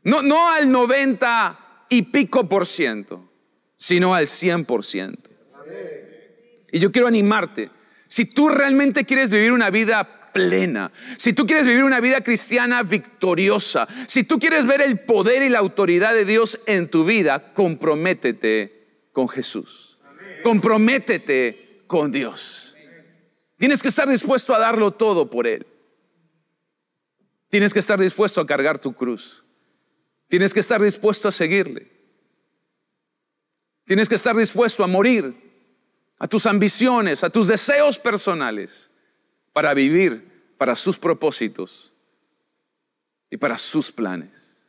no, 0.02 0.22
no 0.22 0.50
al 0.50 0.70
90 0.70 1.86
y 1.88 2.02
pico 2.02 2.48
por 2.48 2.66
ciento, 2.66 3.30
sino 3.76 4.14
al 4.14 4.26
100 4.26 4.64
por 4.64 4.84
ciento. 4.84 5.30
Y 6.72 6.80
yo 6.80 6.90
quiero 6.90 7.06
animarte, 7.06 7.70
si 8.08 8.24
tú 8.24 8.48
realmente 8.48 9.04
quieres 9.04 9.30
vivir 9.30 9.52
una 9.52 9.70
vida 9.70 10.32
plena, 10.32 10.90
si 11.16 11.32
tú 11.32 11.46
quieres 11.46 11.64
vivir 11.64 11.84
una 11.84 12.00
vida 12.00 12.22
cristiana 12.22 12.82
victoriosa, 12.82 13.86
si 14.08 14.24
tú 14.24 14.40
quieres 14.40 14.66
ver 14.66 14.82
el 14.82 14.98
poder 14.98 15.44
y 15.44 15.48
la 15.48 15.60
autoridad 15.60 16.12
de 16.12 16.24
Dios 16.24 16.58
en 16.66 16.88
tu 16.88 17.04
vida, 17.04 17.52
comprométete 17.54 19.06
con 19.12 19.28
Jesús. 19.28 19.93
Comprométete 20.44 21.84
con 21.86 22.12
Dios. 22.12 22.76
Tienes 23.56 23.82
que 23.82 23.88
estar 23.88 24.08
dispuesto 24.08 24.54
a 24.54 24.58
darlo 24.58 24.92
todo 24.92 25.30
por 25.30 25.46
Él. 25.46 25.66
Tienes 27.48 27.72
que 27.72 27.80
estar 27.80 27.98
dispuesto 27.98 28.40
a 28.40 28.46
cargar 28.46 28.78
tu 28.78 28.92
cruz. 28.92 29.44
Tienes 30.28 30.52
que 30.52 30.60
estar 30.60 30.82
dispuesto 30.82 31.28
a 31.28 31.32
seguirle. 31.32 31.90
Tienes 33.86 34.08
que 34.08 34.16
estar 34.16 34.36
dispuesto 34.36 34.84
a 34.84 34.86
morir 34.86 35.34
a 36.18 36.28
tus 36.28 36.46
ambiciones, 36.46 37.24
a 37.24 37.30
tus 37.30 37.48
deseos 37.48 37.98
personales, 37.98 38.90
para 39.52 39.72
vivir 39.72 40.52
para 40.58 40.74
sus 40.74 40.98
propósitos 40.98 41.94
y 43.30 43.36
para 43.36 43.56
sus 43.56 43.92
planes. 43.92 44.66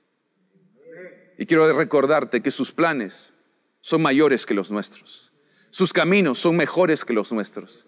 Y 1.38 1.46
quiero 1.46 1.72
recordarte 1.74 2.42
que 2.42 2.52
sus 2.52 2.72
planes 2.72 3.34
son 3.82 4.02
mayores 4.02 4.46
que 4.46 4.54
los 4.54 4.72
nuestros. 4.72 5.35
Sus 5.76 5.92
caminos 5.92 6.40
son 6.40 6.56
mejores 6.56 7.04
que 7.04 7.12
los 7.12 7.34
nuestros. 7.34 7.86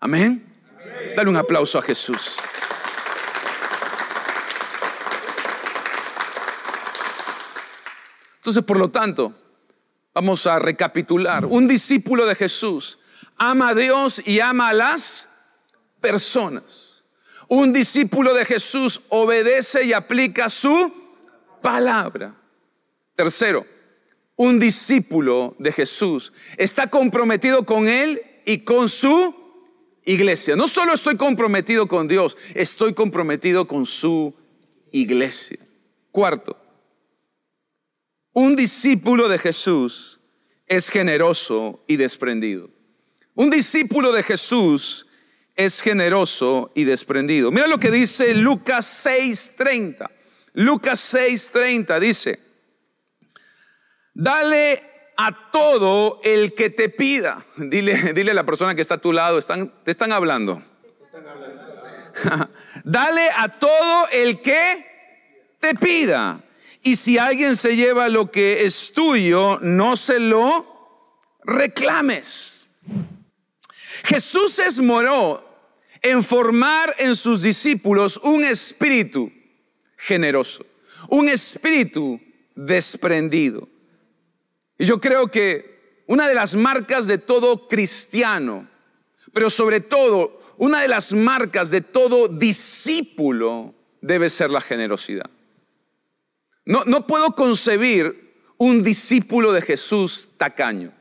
Amén. 0.00 0.42
Dale 1.14 1.28
un 1.28 1.36
aplauso 1.36 1.78
a 1.78 1.82
Jesús. 1.82 2.38
Entonces, 8.36 8.62
por 8.62 8.78
lo 8.78 8.90
tanto, 8.90 9.34
vamos 10.14 10.46
a 10.46 10.58
recapitular. 10.58 11.44
Un 11.44 11.68
discípulo 11.68 12.24
de 12.24 12.34
Jesús 12.34 12.98
ama 13.36 13.68
a 13.68 13.74
Dios 13.74 14.22
y 14.24 14.40
ama 14.40 14.70
a 14.70 14.72
las 14.72 15.28
personas. 16.00 17.04
Un 17.48 17.70
discípulo 17.70 18.32
de 18.32 18.46
Jesús 18.46 19.02
obedece 19.10 19.84
y 19.84 19.92
aplica 19.92 20.48
su 20.48 20.90
palabra. 21.60 22.34
Tercero, 23.14 23.66
un 24.36 24.58
discípulo 24.58 25.56
de 25.58 25.72
Jesús 25.72 26.32
está 26.58 26.88
comprometido 26.88 27.64
con 27.64 27.88
Él 27.88 28.22
y 28.44 28.58
con 28.58 28.88
su 28.88 29.34
iglesia. 30.04 30.54
No 30.56 30.68
solo 30.68 30.92
estoy 30.92 31.16
comprometido 31.16 31.88
con 31.88 32.06
Dios, 32.06 32.36
estoy 32.54 32.94
comprometido 32.94 33.66
con 33.66 33.86
su 33.86 34.34
iglesia. 34.92 35.58
Cuarto, 36.12 36.56
un 38.32 38.54
discípulo 38.54 39.28
de 39.28 39.38
Jesús 39.38 40.20
es 40.66 40.90
generoso 40.90 41.82
y 41.86 41.96
desprendido. 41.96 42.70
Un 43.34 43.50
discípulo 43.50 44.12
de 44.12 44.22
Jesús 44.22 45.06
es 45.54 45.80
generoso 45.80 46.70
y 46.74 46.84
desprendido. 46.84 47.50
Mira 47.50 47.66
lo 47.66 47.80
que 47.80 47.90
dice 47.90 48.34
Lucas 48.34 48.86
6:30. 48.86 50.10
Lucas 50.52 51.14
6:30 51.14 51.98
dice, 52.00 52.45
dale 54.16 54.82
a 55.16 55.50
todo 55.50 56.20
el 56.24 56.54
que 56.54 56.70
te 56.70 56.88
pida. 56.88 57.46
Dile, 57.56 58.12
dile 58.14 58.30
a 58.30 58.34
la 58.34 58.44
persona 58.44 58.74
que 58.74 58.82
está 58.82 58.94
a 58.94 59.00
tu 59.00 59.12
lado, 59.12 59.38
están, 59.38 59.72
te 59.84 59.90
están 59.90 60.12
hablando. 60.12 60.62
Dale 62.84 63.28
a 63.36 63.48
todo 63.48 64.08
el 64.08 64.40
que 64.40 64.86
te 65.60 65.74
pida. 65.74 66.40
Y 66.82 66.96
si 66.96 67.18
alguien 67.18 67.56
se 67.56 67.76
lleva 67.76 68.08
lo 68.08 68.30
que 68.30 68.64
es 68.64 68.92
tuyo, 68.92 69.58
no 69.60 69.96
se 69.96 70.18
lo 70.18 70.98
reclames. 71.44 72.68
Jesús 74.04 74.52
se 74.52 74.66
esmoró 74.66 75.44
en 76.00 76.22
formar 76.22 76.94
en 76.98 77.16
sus 77.16 77.42
discípulos 77.42 78.18
un 78.22 78.44
espíritu 78.44 79.30
generoso, 79.96 80.64
un 81.08 81.28
espíritu 81.28 82.20
desprendido. 82.54 83.68
Y 84.78 84.84
yo 84.84 85.00
creo 85.00 85.30
que 85.30 86.02
una 86.06 86.28
de 86.28 86.34
las 86.34 86.54
marcas 86.54 87.06
de 87.06 87.18
todo 87.18 87.68
cristiano, 87.68 88.68
pero 89.32 89.50
sobre 89.50 89.80
todo 89.80 90.40
una 90.58 90.80
de 90.80 90.88
las 90.88 91.12
marcas 91.12 91.70
de 91.70 91.80
todo 91.80 92.28
discípulo 92.28 93.74
debe 94.00 94.30
ser 94.30 94.50
la 94.50 94.60
generosidad. 94.60 95.30
No, 96.64 96.84
no 96.84 97.06
puedo 97.06 97.34
concebir 97.34 98.26
un 98.56 98.82
discípulo 98.82 99.52
de 99.52 99.62
Jesús 99.62 100.28
tacaño. 100.36 100.92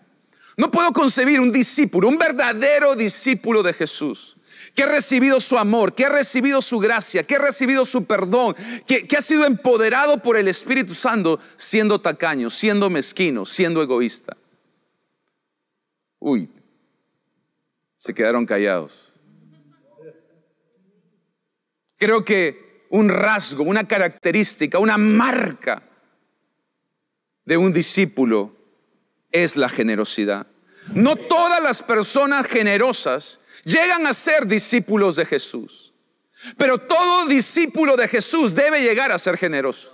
No 0.58 0.72
puedo 0.72 0.92
concebir 0.94 1.40
un 1.40 1.52
discípulo, 1.52 2.08
un 2.08 2.18
verdadero 2.18 2.96
discípulo 2.96 3.62
de 3.64 3.74
Jesús, 3.74 4.35
que 4.76 4.84
ha 4.84 4.88
recibido 4.88 5.40
su 5.40 5.58
amor, 5.58 5.96
que 5.96 6.06
ha 6.06 6.10
recibido 6.10 6.62
su 6.62 6.80
gracia, 6.80 7.24
que 7.24 7.38
ha 7.38 7.40
recibido 7.40 7.86
su 7.86 8.04
perdón, 8.04 8.56
que, 8.86 9.08
ha 9.18 9.22
sido 9.22 9.46
empoderado 9.46 10.22
por 10.22 10.36
el 10.36 10.50
Espíritu 10.50 10.94
Santo, 10.94 11.40
siendo 11.56 12.02
tacaño, 12.02 12.50
siendo 12.50 12.90
mezquino, 12.90 13.46
siendo 13.46 13.82
egoísta. 13.82 14.36
Uy, 16.20 16.50
se 17.96 18.14
quedaron 18.14 18.46
callados. 18.46 19.14
Creo 21.98 22.26
que 22.26 22.86
un 22.90 23.08
rasgo, 23.08 23.64
una 23.64 23.88
característica, 23.88 24.78
una 24.78 24.98
marca 24.98 25.84
de 27.46 27.56
un 27.56 27.72
discípulo 27.72 28.54
es 29.32 29.56
la 29.56 29.70
generosidad. 29.70 30.48
No 30.94 31.16
todas 31.16 31.64
las 31.64 31.82
personas 31.82 32.48
generosas 32.48 33.40
llegan 33.66 34.08
a 34.08 34.14
ser 34.14 34.48
discípulos 34.48 35.18
de 35.18 35.26
Jesús, 35.26 35.94
pero 36.58 36.78
todo 36.78 37.26
discípulo 37.26 37.98
de 37.98 38.08
Jesús 38.08 38.56
debe 38.56 38.82
llegar 38.82 39.12
a 39.12 39.20
ser 39.20 39.38
generoso. 39.38 39.92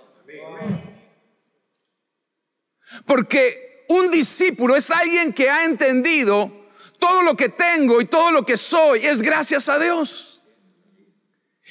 Porque 3.06 3.86
un 3.88 4.12
discípulo 4.12 4.76
es 4.76 4.92
alguien 4.92 5.34
que 5.34 5.50
ha 5.50 5.66
entendido 5.66 6.70
todo 7.00 7.24
lo 7.24 7.36
que 7.36 7.50
tengo 7.50 8.00
y 8.02 8.06
todo 8.06 8.32
lo 8.32 8.46
que 8.46 8.58
soy 8.58 9.06
es 9.06 9.22
gracias 9.22 9.70
a 9.70 9.80
Dios. 9.80 10.42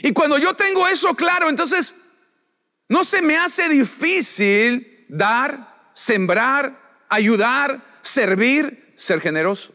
Y 0.03 0.13
cuando 0.13 0.39
yo 0.39 0.55
tengo 0.55 0.89
eso 0.89 1.15
claro, 1.15 1.49
entonces 1.49 1.95
no 2.89 3.05
se 3.05 3.23
me 3.23 3.37
hace 3.37 3.69
difícil 3.69 5.07
dar, 5.09 5.91
sembrar, 5.93 7.05
ayudar, 7.09 7.85
servir, 8.01 8.93
ser 8.97 9.21
generoso. 9.21 9.75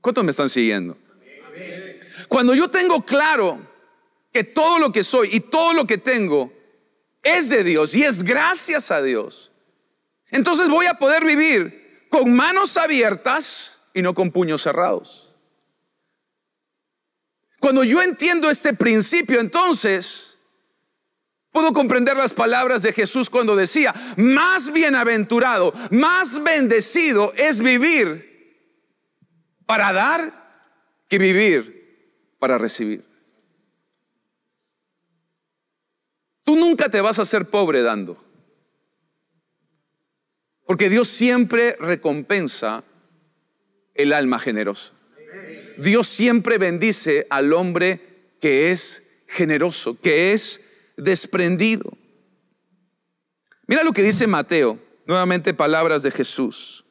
¿Cuántos 0.00 0.22
me 0.22 0.30
están 0.30 0.48
siguiendo? 0.48 0.96
Cuando 2.28 2.54
yo 2.54 2.68
tengo 2.68 3.04
claro 3.04 3.60
que 4.32 4.44
todo 4.44 4.78
lo 4.78 4.92
que 4.92 5.04
soy 5.04 5.30
y 5.32 5.40
todo 5.40 5.74
lo 5.74 5.86
que 5.86 5.98
tengo 5.98 6.52
es 7.22 7.50
de 7.50 7.62
Dios 7.64 7.94
y 7.94 8.04
es 8.04 8.22
gracias 8.22 8.90
a 8.90 9.02
Dios, 9.02 9.52
entonces 10.30 10.68
voy 10.68 10.86
a 10.86 10.94
poder 10.94 11.24
vivir 11.24 12.06
con 12.10 12.32
manos 12.32 12.76
abiertas 12.76 13.82
y 13.94 14.02
no 14.02 14.14
con 14.14 14.30
puños 14.30 14.62
cerrados. 14.62 15.34
Cuando 17.60 17.84
yo 17.84 18.02
entiendo 18.02 18.50
este 18.50 18.72
principio, 18.74 19.40
entonces 19.40 20.32
Puedo 21.52 21.74
comprender 21.74 22.16
las 22.16 22.32
palabras 22.32 22.80
de 22.80 22.94
Jesús 22.94 23.28
cuando 23.28 23.54
decía, 23.54 23.94
más 24.16 24.72
bienaventurado, 24.72 25.74
más 25.90 26.42
bendecido 26.42 27.34
es 27.36 27.60
vivir 27.60 28.32
para 29.66 29.92
dar 29.92 30.41
que 31.12 31.18
vivir 31.18 32.34
para 32.38 32.56
recibir. 32.56 33.04
Tú 36.42 36.56
nunca 36.56 36.88
te 36.88 37.02
vas 37.02 37.18
a 37.18 37.22
hacer 37.22 37.50
pobre 37.50 37.82
dando, 37.82 38.16
porque 40.64 40.88
Dios 40.88 41.08
siempre 41.08 41.76
recompensa 41.78 42.82
el 43.92 44.14
alma 44.14 44.38
generosa. 44.38 44.94
Dios 45.76 46.08
siempre 46.08 46.56
bendice 46.56 47.26
al 47.28 47.52
hombre 47.52 48.32
que 48.40 48.72
es 48.72 49.02
generoso, 49.28 50.00
que 50.00 50.32
es 50.32 50.62
desprendido. 50.96 51.92
Mira 53.66 53.84
lo 53.84 53.92
que 53.92 54.02
dice 54.02 54.26
Mateo, 54.26 54.78
nuevamente 55.04 55.52
palabras 55.52 56.02
de 56.04 56.10
Jesús. 56.10 56.81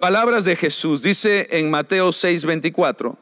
Palabras 0.00 0.46
de 0.46 0.56
Jesús, 0.56 1.02
dice 1.02 1.46
en 1.50 1.70
Mateo 1.70 2.08
6:24. 2.10 3.18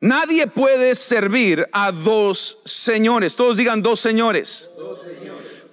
Nadie 0.00 0.48
puede 0.48 0.96
servir 0.96 1.68
a 1.72 1.92
dos 1.92 2.58
señores. 2.64 3.36
Todos 3.36 3.56
digan 3.56 3.82
dos 3.82 4.00
señores. 4.00 4.68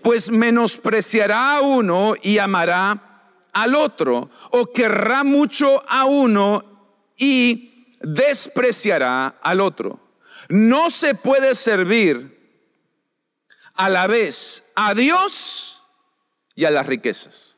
Pues 0.04 0.30
menospreciará 0.30 1.58
a 1.58 1.62
uno 1.62 2.14
y 2.22 2.38
amará 2.38 3.24
al 3.52 3.74
otro. 3.74 4.30
O 4.52 4.72
querrá 4.72 5.24
mucho 5.24 5.82
a 5.90 6.06
uno 6.06 7.10
y 7.18 7.96
despreciará 8.02 9.40
al 9.42 9.62
otro. 9.62 10.00
No 10.48 10.92
se 10.92 11.16
puede 11.16 11.56
servir 11.56 12.38
a 13.74 13.90
la 13.90 14.06
vez 14.06 14.64
a 14.76 14.94
Dios 14.94 15.82
y 16.54 16.66
a 16.66 16.70
las 16.70 16.86
riquezas. 16.86 17.56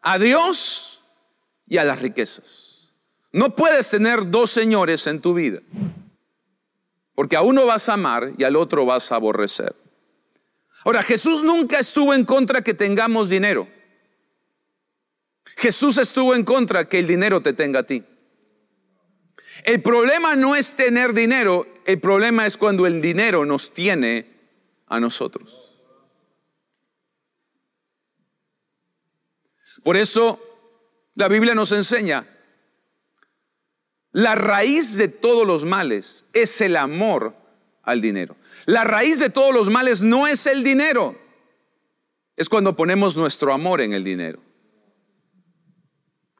A 0.00 0.18
Dios 0.18 0.89
y 1.70 1.78
a 1.78 1.84
las 1.84 2.02
riquezas. 2.02 2.92
No 3.32 3.54
puedes 3.54 3.88
tener 3.88 4.28
dos 4.28 4.50
señores 4.50 5.06
en 5.06 5.20
tu 5.20 5.32
vida. 5.32 5.60
Porque 7.14 7.36
a 7.36 7.42
uno 7.42 7.64
vas 7.64 7.88
a 7.88 7.94
amar 7.94 8.32
y 8.36 8.44
al 8.44 8.56
otro 8.56 8.84
vas 8.84 9.12
a 9.12 9.14
aborrecer. 9.14 9.74
Ahora, 10.84 11.02
Jesús 11.02 11.42
nunca 11.44 11.78
estuvo 11.78 12.12
en 12.12 12.24
contra 12.24 12.62
que 12.62 12.74
tengamos 12.74 13.30
dinero. 13.30 13.68
Jesús 15.56 15.96
estuvo 15.98 16.34
en 16.34 16.44
contra 16.44 16.88
que 16.88 16.98
el 16.98 17.06
dinero 17.06 17.40
te 17.40 17.52
tenga 17.52 17.80
a 17.80 17.86
ti. 17.86 18.02
El 19.64 19.80
problema 19.80 20.34
no 20.34 20.56
es 20.56 20.74
tener 20.74 21.12
dinero, 21.12 21.66
el 21.84 22.00
problema 22.00 22.46
es 22.46 22.56
cuando 22.56 22.86
el 22.86 23.00
dinero 23.00 23.44
nos 23.44 23.72
tiene 23.72 24.26
a 24.86 24.98
nosotros. 24.98 25.70
Por 29.84 29.96
eso 29.96 30.49
la 31.14 31.28
Biblia 31.28 31.54
nos 31.54 31.72
enseña, 31.72 32.26
la 34.12 34.34
raíz 34.34 34.96
de 34.96 35.08
todos 35.08 35.46
los 35.46 35.64
males 35.64 36.24
es 36.32 36.60
el 36.60 36.76
amor 36.76 37.36
al 37.82 38.00
dinero. 38.00 38.36
La 38.66 38.84
raíz 38.84 39.20
de 39.20 39.30
todos 39.30 39.54
los 39.54 39.70
males 39.70 40.02
no 40.02 40.26
es 40.26 40.46
el 40.46 40.64
dinero, 40.64 41.16
es 42.36 42.48
cuando 42.48 42.74
ponemos 42.74 43.16
nuestro 43.16 43.52
amor 43.52 43.80
en 43.80 43.92
el 43.92 44.04
dinero. 44.04 44.40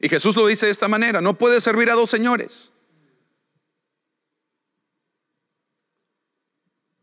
Y 0.01 0.09
Jesús 0.09 0.35
lo 0.35 0.47
dice 0.47 0.67
de 0.67 0.73
esta 0.73 0.89
manera, 0.89 1.21
no 1.21 1.37
puede 1.37 1.61
servir 1.61 1.91
a 1.91 1.95
dos 1.95 2.11
señores. 2.11 2.73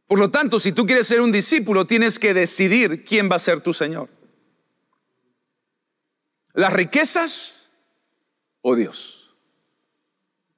Por 0.07 0.19
lo 0.19 0.31
tanto, 0.31 0.57
si 0.59 0.71
tú 0.71 0.85
quieres 0.85 1.05
ser 1.05 1.21
un 1.21 1.31
discípulo, 1.31 1.85
tienes 1.85 2.17
que 2.17 2.33
decidir 2.33 3.03
quién 3.03 3.29
va 3.29 3.35
a 3.35 3.39
ser 3.39 3.59
tu 3.59 3.73
Señor. 3.73 4.09
¿Las 6.53 6.71
riquezas 6.73 7.56
o 8.69 8.75
Dios? 8.75 9.33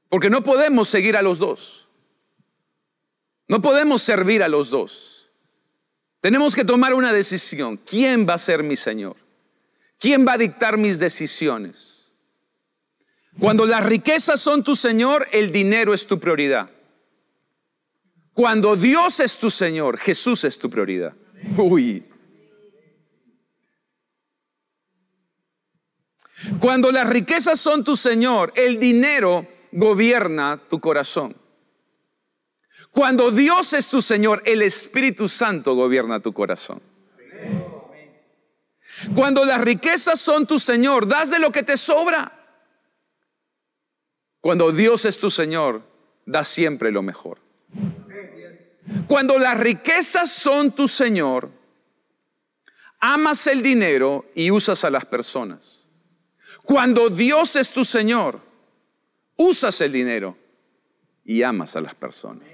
Porque 0.09 0.31
no 0.31 0.43
podemos 0.43 0.89
seguir 0.89 1.15
a 1.15 1.21
los 1.21 1.37
dos. 1.37 1.87
No 3.47 3.61
podemos 3.61 4.01
servir 4.01 4.41
a 4.41 4.47
los 4.47 4.71
dos. 4.71 5.29
Tenemos 6.19 6.55
que 6.55 6.65
tomar 6.65 6.95
una 6.95 7.13
decisión. 7.13 7.77
¿Quién 7.77 8.27
va 8.27 8.33
a 8.33 8.39
ser 8.39 8.63
mi 8.63 8.75
Señor? 8.75 9.15
¿Quién 9.99 10.27
va 10.27 10.33
a 10.33 10.37
dictar 10.39 10.79
mis 10.79 10.97
decisiones? 10.97 12.11
Cuando 13.39 13.67
las 13.67 13.85
riquezas 13.85 14.39
son 14.41 14.63
tu 14.63 14.75
Señor, 14.75 15.27
el 15.31 15.51
dinero 15.51 15.93
es 15.93 16.07
tu 16.07 16.19
prioridad. 16.19 16.71
Cuando 18.33 18.75
Dios 18.75 19.19
es 19.19 19.37
tu 19.37 19.51
Señor, 19.51 19.99
Jesús 19.99 20.45
es 20.45 20.57
tu 20.57 20.67
prioridad. 20.67 21.13
Uy. 21.57 22.08
Cuando 26.59 26.91
las 26.91 27.09
riquezas 27.09 27.59
son 27.59 27.83
tu 27.83 27.95
Señor, 27.95 28.53
el 28.55 28.79
dinero 28.79 29.47
gobierna 29.71 30.61
tu 30.69 30.79
corazón. 30.79 31.35
Cuando 32.91 33.31
Dios 33.31 33.73
es 33.73 33.89
tu 33.89 34.01
Señor, 34.01 34.41
el 34.45 34.61
Espíritu 34.61 35.27
Santo 35.27 35.75
gobierna 35.75 36.19
tu 36.19 36.33
corazón. 36.33 36.81
Cuando 39.15 39.45
las 39.45 39.61
riquezas 39.61 40.19
son 40.19 40.45
tu 40.45 40.59
Señor, 40.59 41.07
das 41.07 41.29
de 41.29 41.39
lo 41.39 41.51
que 41.51 41.63
te 41.63 41.77
sobra. 41.77 42.35
Cuando 44.41 44.71
Dios 44.71 45.05
es 45.05 45.19
tu 45.19 45.29
Señor, 45.29 45.83
das 46.25 46.47
siempre 46.47 46.91
lo 46.91 47.01
mejor. 47.01 47.39
Cuando 49.07 49.37
las 49.37 49.59
riquezas 49.59 50.31
son 50.31 50.71
tu 50.71 50.87
Señor, 50.87 51.51
amas 52.99 53.47
el 53.47 53.61
dinero 53.61 54.25
y 54.33 54.51
usas 54.51 54.83
a 54.83 54.89
las 54.89 55.05
personas. 55.05 55.78
Cuando 56.69 57.09
Dios 57.09 57.55
es 57.55 57.71
tu 57.71 57.83
Señor, 57.83 58.39
usas 59.37 59.81
el 59.81 59.91
dinero 59.91 60.37
y 61.25 61.41
amas 61.41 61.75
a 61.75 61.81
las 61.81 61.95
personas. 61.95 62.47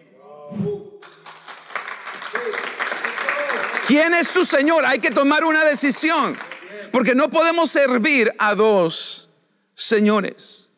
¿Quién 3.86 4.14
es 4.14 4.32
tu 4.32 4.46
Señor? 4.46 4.86
Hay 4.86 5.00
que 5.00 5.12
tomar 5.12 5.44
una 5.44 5.66
decisión. 5.66 6.38
Porque 6.94 7.14
no 7.14 7.30
podemos 7.30 7.70
servir 7.70 8.34
a 8.38 8.56
dos 8.56 9.28
señores. 9.76 10.70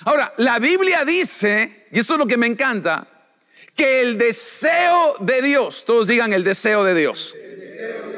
Ahora, 0.00 0.34
la 0.36 0.58
Biblia 0.58 1.06
dice, 1.06 1.86
y 1.92 1.98
esto 1.98 2.12
es 2.12 2.18
lo 2.18 2.26
que 2.26 2.36
me 2.36 2.46
encanta, 2.46 3.08
que 3.74 4.02
el 4.02 4.18
deseo 4.18 5.16
de 5.18 5.40
Dios, 5.40 5.86
todos 5.86 6.08
digan 6.08 6.34
el 6.34 6.44
deseo 6.44 6.84
de 6.84 6.94
Dios. 6.94 7.34
El 7.34 7.58
deseo 7.58 8.02
de 8.02 8.08
Dios, 8.08 8.13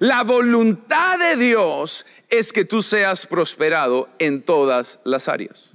la 0.00 0.22
voluntad 0.22 1.18
de 1.18 1.36
Dios 1.36 2.04
es 2.28 2.52
que 2.52 2.64
tú 2.64 2.82
seas 2.82 3.26
prosperado 3.26 4.08
en 4.18 4.42
todas 4.42 4.98
las 5.04 5.28
áreas. 5.28 5.74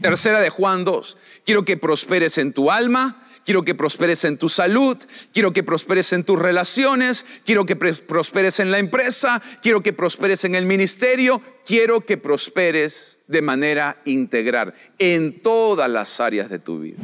Tercera 0.00 0.40
de 0.40 0.50
Juan 0.50 0.84
2. 0.84 1.16
Quiero 1.44 1.64
que 1.64 1.76
prosperes 1.76 2.38
en 2.38 2.52
tu 2.52 2.70
alma, 2.70 3.26
quiero 3.44 3.62
que 3.62 3.74
prosperes 3.74 4.24
en 4.24 4.36
tu 4.36 4.48
salud, 4.48 4.98
quiero 5.32 5.52
que 5.52 5.62
prosperes 5.62 6.12
en 6.12 6.24
tus 6.24 6.38
relaciones, 6.38 7.24
quiero 7.46 7.64
que 7.64 7.76
prosperes 7.76 8.60
en 8.60 8.70
la 8.70 8.78
empresa, 8.78 9.40
quiero 9.62 9.82
que 9.82 9.92
prosperes 9.92 10.44
en 10.44 10.54
el 10.54 10.66
ministerio, 10.66 11.40
quiero 11.64 12.04
que 12.04 12.18
prosperes 12.18 13.18
de 13.26 13.42
manera 13.42 14.02
integral 14.04 14.74
en 14.98 15.40
todas 15.40 15.88
las 15.88 16.20
áreas 16.20 16.50
de 16.50 16.58
tu 16.58 16.80
vida. 16.80 16.98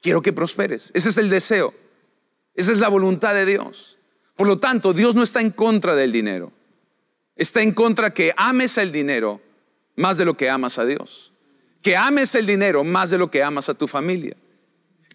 Quiero 0.00 0.22
que 0.22 0.32
prosperes. 0.32 0.90
Ese 0.94 1.08
es 1.08 1.18
el 1.18 1.28
deseo. 1.28 1.74
Esa 2.54 2.72
es 2.72 2.78
la 2.78 2.88
voluntad 2.88 3.34
de 3.34 3.46
Dios. 3.46 3.98
Por 4.36 4.46
lo 4.46 4.58
tanto, 4.58 4.92
Dios 4.92 5.14
no 5.14 5.22
está 5.22 5.40
en 5.40 5.50
contra 5.50 5.94
del 5.94 6.12
dinero. 6.12 6.52
Está 7.36 7.62
en 7.62 7.72
contra 7.72 8.14
que 8.14 8.32
ames 8.36 8.78
el 8.78 8.92
dinero 8.92 9.40
más 9.96 10.18
de 10.18 10.24
lo 10.24 10.36
que 10.36 10.50
amas 10.50 10.78
a 10.78 10.84
Dios. 10.84 11.32
Que 11.82 11.96
ames 11.96 12.34
el 12.34 12.46
dinero 12.46 12.84
más 12.84 13.10
de 13.10 13.18
lo 13.18 13.30
que 13.30 13.42
amas 13.42 13.68
a 13.68 13.74
tu 13.74 13.88
familia. 13.88 14.36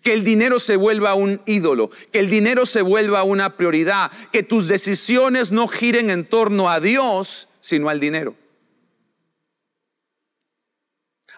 Que 0.01 0.13
el 0.13 0.23
dinero 0.23 0.59
se 0.59 0.75
vuelva 0.75 1.15
un 1.15 1.41
ídolo, 1.45 1.89
que 2.11 2.19
el 2.19 2.29
dinero 2.29 2.65
se 2.65 2.81
vuelva 2.81 3.23
una 3.23 3.55
prioridad, 3.55 4.11
que 4.31 4.43
tus 4.43 4.67
decisiones 4.67 5.53
no 5.53 5.69
giren 5.69 6.09
en 6.09 6.25
torno 6.25 6.69
a 6.69 6.81
Dios, 6.81 7.47
sino 7.61 7.87
al 7.87 8.01
dinero. 8.01 8.35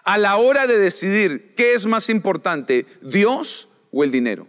A 0.06 0.16
la 0.16 0.36
hora 0.36 0.66
de 0.66 0.78
decidir 0.78 1.54
qué 1.54 1.74
es 1.74 1.84
más 1.84 2.08
importante, 2.08 2.86
Dios 3.02 3.68
o 3.92 4.04
el 4.04 4.10
dinero. 4.10 4.48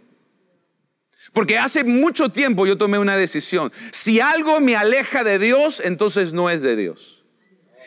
Porque 1.32 1.58
hace 1.58 1.84
mucho 1.84 2.30
tiempo 2.30 2.66
yo 2.66 2.78
tomé 2.78 2.98
una 2.98 3.16
decisión. 3.16 3.72
Si 3.92 4.20
algo 4.20 4.60
me 4.60 4.76
aleja 4.76 5.24
de 5.24 5.38
Dios, 5.38 5.82
entonces 5.84 6.32
no 6.32 6.48
es 6.48 6.62
de 6.62 6.76
Dios. 6.76 7.24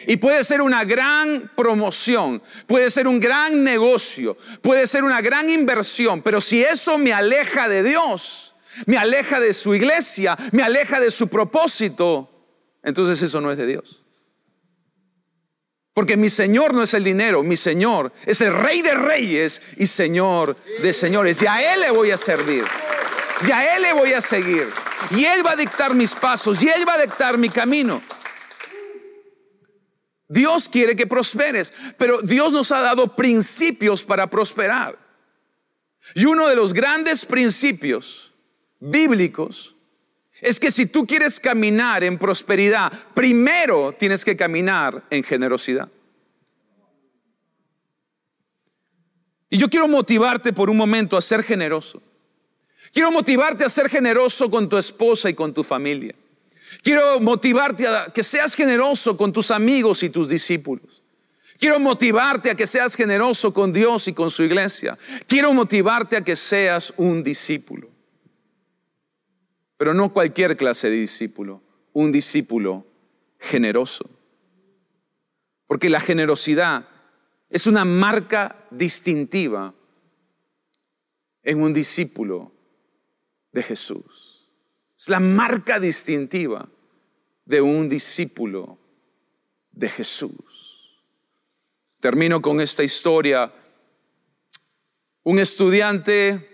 Y 0.07 0.17
puede 0.17 0.43
ser 0.43 0.61
una 0.61 0.83
gran 0.83 1.51
promoción, 1.55 2.41
puede 2.67 2.89
ser 2.89 3.07
un 3.07 3.19
gran 3.19 3.63
negocio, 3.63 4.37
puede 4.61 4.87
ser 4.87 5.03
una 5.03 5.21
gran 5.21 5.49
inversión, 5.49 6.21
pero 6.21 6.41
si 6.41 6.63
eso 6.63 6.97
me 6.97 7.13
aleja 7.13 7.69
de 7.69 7.83
Dios, 7.83 8.55
me 8.85 8.97
aleja 8.97 9.39
de 9.39 9.53
su 9.53 9.75
iglesia, 9.75 10.37
me 10.51 10.63
aleja 10.63 10.99
de 10.99 11.11
su 11.11 11.27
propósito, 11.27 12.29
entonces 12.83 13.21
eso 13.21 13.41
no 13.41 13.51
es 13.51 13.57
de 13.57 13.67
Dios. 13.67 14.03
Porque 15.93 16.15
mi 16.15 16.29
Señor 16.29 16.73
no 16.73 16.83
es 16.83 16.93
el 16.93 17.03
dinero, 17.03 17.43
mi 17.43 17.57
Señor 17.57 18.13
es 18.25 18.39
el 18.41 18.53
Rey 18.53 18.81
de 18.81 18.95
Reyes 18.95 19.61
y 19.77 19.87
Señor 19.87 20.55
de 20.81 20.93
Señores. 20.93 21.41
Y 21.41 21.47
a 21.47 21.73
Él 21.73 21.81
le 21.81 21.91
voy 21.91 22.11
a 22.11 22.17
servir. 22.17 22.63
Y 23.45 23.51
a 23.51 23.75
Él 23.75 23.81
le 23.81 23.93
voy 23.93 24.13
a 24.13 24.21
seguir. 24.21 24.69
Y 25.11 25.25
Él 25.25 25.45
va 25.45 25.51
a 25.51 25.55
dictar 25.55 25.93
mis 25.93 26.15
pasos. 26.15 26.63
Y 26.63 26.69
Él 26.69 26.87
va 26.87 26.93
a 26.93 27.01
dictar 27.01 27.37
mi 27.37 27.49
camino. 27.49 28.01
Dios 30.29 30.69
quiere 30.69 30.95
que 30.95 31.07
prosperes, 31.07 31.73
pero 31.97 32.21
Dios 32.21 32.53
nos 32.53 32.71
ha 32.71 32.79
dado 32.79 33.17
principios 33.17 34.01
para 34.01 34.27
prosperar. 34.27 34.97
Y 36.15 36.23
uno 36.23 36.47
de 36.47 36.55
los 36.55 36.71
grandes 36.73 37.25
principios 37.25 38.33
bíblicos 38.79 39.75
es 40.41 40.59
que 40.59 40.71
si 40.71 40.87
tú 40.87 41.05
quieres 41.05 41.39
caminar 41.39 42.03
en 42.03 42.17
prosperidad, 42.17 42.91
primero 43.13 43.93
tienes 43.97 44.25
que 44.25 44.35
caminar 44.35 45.03
en 45.11 45.23
generosidad. 45.23 45.87
Y 49.49 49.57
yo 49.57 49.69
quiero 49.69 49.87
motivarte 49.87 50.51
por 50.51 50.69
un 50.69 50.77
momento 50.77 51.15
a 51.15 51.21
ser 51.21 51.43
generoso. 51.43 52.01
Quiero 52.91 53.11
motivarte 53.11 53.63
a 53.63 53.69
ser 53.69 53.89
generoso 53.89 54.49
con 54.49 54.67
tu 54.67 54.77
esposa 54.77 55.29
y 55.29 55.33
con 55.33 55.53
tu 55.53 55.63
familia. 55.63 56.15
Quiero 56.81 57.19
motivarte 57.19 57.87
a 57.87 58.11
que 58.13 58.23
seas 58.23 58.55
generoso 58.55 59.15
con 59.15 59.31
tus 59.31 59.51
amigos 59.51 60.03
y 60.03 60.09
tus 60.09 60.29
discípulos. 60.29 61.03
Quiero 61.59 61.79
motivarte 61.79 62.49
a 62.49 62.55
que 62.55 62.65
seas 62.65 62.95
generoso 62.95 63.53
con 63.53 63.71
Dios 63.71 64.07
y 64.07 64.13
con 64.13 64.31
su 64.31 64.41
iglesia. 64.41 64.97
Quiero 65.27 65.53
motivarte 65.53 66.17
a 66.17 66.23
que 66.23 66.35
seas 66.35 66.91
un 66.97 67.21
discípulo. 67.21 67.87
Pero 69.81 69.95
no 69.95 70.13
cualquier 70.13 70.57
clase 70.57 70.91
de 70.91 70.97
discípulo, 70.97 71.59
un 71.93 72.11
discípulo 72.11 72.85
generoso. 73.39 74.07
Porque 75.65 75.89
la 75.89 75.99
generosidad 75.99 76.87
es 77.49 77.65
una 77.65 77.83
marca 77.83 78.63
distintiva 78.69 79.73
en 81.41 81.63
un 81.63 81.73
discípulo 81.73 82.51
de 83.53 83.63
Jesús. 83.63 84.47
Es 84.95 85.09
la 85.09 85.19
marca 85.19 85.79
distintiva 85.79 86.69
de 87.45 87.61
un 87.61 87.89
discípulo 87.89 88.77
de 89.71 89.89
Jesús. 89.89 91.01
Termino 91.99 92.39
con 92.39 92.61
esta 92.61 92.83
historia. 92.83 93.51
Un 95.23 95.39
estudiante, 95.39 96.50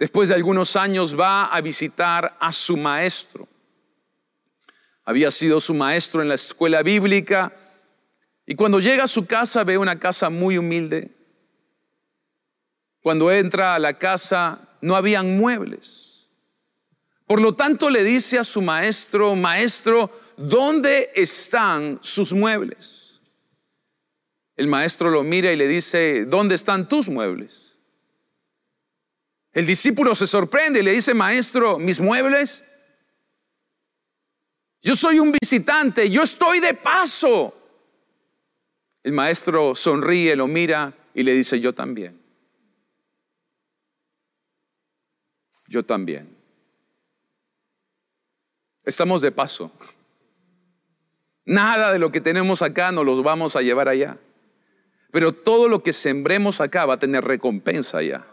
después 0.00 0.30
de 0.30 0.34
algunos 0.34 0.76
años, 0.76 1.14
va 1.18 1.44
a 1.44 1.60
visitar 1.60 2.36
a 2.40 2.52
su 2.52 2.76
maestro. 2.76 3.46
Había 5.04 5.30
sido 5.30 5.60
su 5.60 5.74
maestro 5.74 6.22
en 6.22 6.28
la 6.28 6.34
escuela 6.34 6.82
bíblica 6.82 7.52
y 8.46 8.54
cuando 8.54 8.80
llega 8.80 9.04
a 9.04 9.08
su 9.08 9.26
casa 9.26 9.62
ve 9.62 9.76
una 9.76 9.98
casa 9.98 10.30
muy 10.30 10.56
humilde. 10.56 11.10
Cuando 13.02 13.30
entra 13.30 13.74
a 13.74 13.78
la 13.78 13.98
casa 13.98 14.70
no 14.80 14.96
habían 14.96 15.36
muebles. 15.36 16.28
Por 17.26 17.42
lo 17.42 17.54
tanto 17.54 17.90
le 17.90 18.02
dice 18.02 18.38
a 18.38 18.44
su 18.44 18.62
maestro, 18.62 19.36
maestro, 19.36 20.10
¿dónde 20.36 21.12
están 21.14 21.98
sus 22.00 22.32
muebles? 22.32 23.20
El 24.56 24.66
maestro 24.66 25.10
lo 25.10 25.22
mira 25.22 25.52
y 25.52 25.56
le 25.56 25.68
dice, 25.68 26.24
¿dónde 26.24 26.54
están 26.54 26.88
tus 26.88 27.08
muebles? 27.08 27.69
El 29.52 29.66
discípulo 29.66 30.14
se 30.14 30.26
sorprende 30.26 30.80
y 30.80 30.82
le 30.82 30.92
dice, 30.92 31.12
maestro, 31.12 31.78
¿mis 31.78 32.00
muebles? 32.00 32.64
Yo 34.82 34.94
soy 34.94 35.18
un 35.18 35.32
visitante, 35.32 36.08
yo 36.08 36.22
estoy 36.22 36.60
de 36.60 36.74
paso. 36.74 37.54
El 39.02 39.12
maestro 39.12 39.74
sonríe, 39.74 40.36
lo 40.36 40.46
mira 40.46 40.94
y 41.14 41.22
le 41.22 41.34
dice, 41.34 41.60
yo 41.60 41.74
también. 41.74 42.20
Yo 45.66 45.84
también. 45.84 46.36
Estamos 48.84 49.20
de 49.20 49.32
paso. 49.32 49.72
Nada 51.44 51.92
de 51.92 51.98
lo 51.98 52.12
que 52.12 52.20
tenemos 52.20 52.62
acá 52.62 52.92
nos 52.92 53.04
los 53.04 53.22
vamos 53.22 53.56
a 53.56 53.62
llevar 53.62 53.88
allá. 53.88 54.18
Pero 55.10 55.32
todo 55.32 55.68
lo 55.68 55.82
que 55.82 55.92
sembremos 55.92 56.60
acá 56.60 56.86
va 56.86 56.94
a 56.94 56.98
tener 56.98 57.24
recompensa 57.24 57.98
allá. 57.98 58.29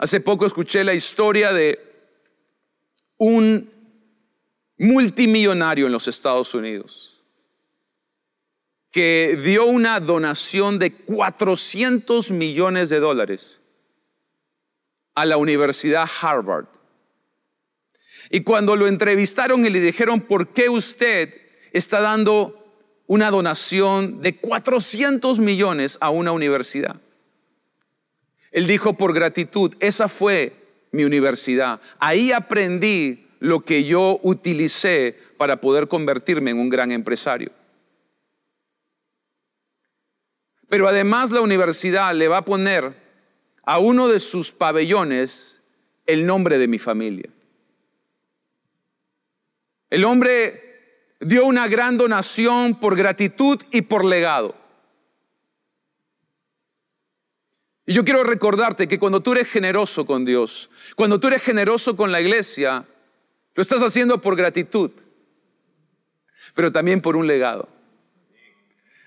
Hace 0.00 0.20
poco 0.20 0.46
escuché 0.46 0.82
la 0.82 0.94
historia 0.94 1.52
de 1.52 1.78
un 3.18 3.70
multimillonario 4.78 5.84
en 5.84 5.92
los 5.92 6.08
Estados 6.08 6.54
Unidos 6.54 7.22
que 8.90 9.38
dio 9.44 9.66
una 9.66 10.00
donación 10.00 10.78
de 10.78 10.94
400 10.94 12.30
millones 12.30 12.88
de 12.88 12.98
dólares 12.98 13.60
a 15.14 15.26
la 15.26 15.36
Universidad 15.36 16.08
Harvard 16.22 16.68
y 18.30 18.40
cuando 18.40 18.76
lo 18.76 18.88
entrevistaron 18.88 19.66
y 19.66 19.68
le 19.68 19.80
dijeron, 19.80 20.22
¿por 20.22 20.54
qué 20.54 20.70
usted 20.70 21.42
está 21.74 22.00
dando 22.00 22.56
una 23.06 23.30
donación 23.30 24.22
de 24.22 24.38
400 24.38 25.40
millones 25.40 25.98
a 26.00 26.08
una 26.08 26.32
universidad? 26.32 27.02
Él 28.50 28.66
dijo, 28.66 28.94
por 28.94 29.14
gratitud, 29.14 29.74
esa 29.80 30.08
fue 30.08 30.54
mi 30.92 31.04
universidad. 31.04 31.80
Ahí 31.98 32.32
aprendí 32.32 33.26
lo 33.38 33.60
que 33.60 33.84
yo 33.84 34.18
utilicé 34.22 35.16
para 35.36 35.60
poder 35.60 35.88
convertirme 35.88 36.50
en 36.50 36.58
un 36.58 36.68
gran 36.68 36.90
empresario. 36.90 37.50
Pero 40.68 40.86
además 40.86 41.30
la 41.30 41.40
universidad 41.40 42.14
le 42.14 42.28
va 42.28 42.38
a 42.38 42.44
poner 42.44 42.94
a 43.64 43.78
uno 43.78 44.08
de 44.08 44.20
sus 44.20 44.52
pabellones 44.52 45.60
el 46.06 46.26
nombre 46.26 46.58
de 46.58 46.68
mi 46.68 46.78
familia. 46.78 47.30
El 49.90 50.04
hombre 50.04 51.16
dio 51.20 51.44
una 51.44 51.66
gran 51.66 51.98
donación 51.98 52.78
por 52.78 52.96
gratitud 52.96 53.60
y 53.70 53.82
por 53.82 54.04
legado. 54.04 54.59
Y 57.90 57.92
yo 57.92 58.04
quiero 58.04 58.22
recordarte 58.22 58.86
que 58.86 59.00
cuando 59.00 59.20
tú 59.20 59.32
eres 59.32 59.48
generoso 59.48 60.06
con 60.06 60.24
Dios, 60.24 60.70
cuando 60.94 61.18
tú 61.18 61.26
eres 61.26 61.42
generoso 61.42 61.96
con 61.96 62.12
la 62.12 62.20
iglesia, 62.20 62.84
lo 63.56 63.60
estás 63.60 63.82
haciendo 63.82 64.20
por 64.20 64.36
gratitud, 64.36 64.92
pero 66.54 66.70
también 66.70 67.00
por 67.00 67.16
un 67.16 67.26
legado. 67.26 67.68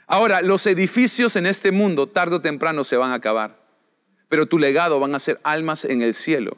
Ahora, 0.05 0.41
los 0.41 0.67
edificios 0.67 1.37
en 1.37 1.45
este 1.45 1.71
mundo 1.71 2.07
tarde 2.07 2.35
o 2.35 2.41
temprano 2.41 2.83
se 2.83 2.97
van 2.97 3.11
a 3.11 3.13
acabar, 3.13 3.57
pero 4.27 4.47
tu 4.47 4.59
legado 4.59 4.99
van 4.99 5.15
a 5.15 5.19
ser 5.19 5.39
almas 5.43 5.85
en 5.85 6.01
el 6.01 6.13
cielo, 6.13 6.57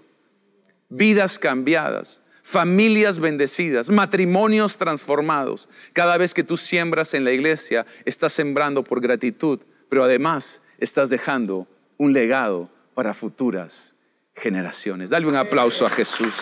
vidas 0.90 1.38
cambiadas, 1.38 2.24
familias 2.42 3.20
bendecidas, 3.20 3.92
matrimonios 3.92 4.78
transformados. 4.78 5.70
Cada 5.94 6.18
vez 6.18 6.34
que 6.34 6.44
tú 6.44 6.58
siembras 6.58 7.14
en 7.14 7.24
la 7.24 7.34
iglesia, 7.34 7.86
estás 8.04 8.34
sembrando 8.34 8.84
por 8.84 9.00
gratitud, 9.00 9.60
pero 9.90 10.04
además 10.04 10.64
estás 10.80 11.12
dejando 11.12 11.68
un 11.98 12.14
legado 12.14 12.70
para 12.94 13.14
futuras 13.14 13.96
generaciones. 14.36 15.10
Dale 15.10 15.28
un 15.28 15.36
aplauso 15.36 15.86
a 15.86 15.90
Jesús. 15.90 16.36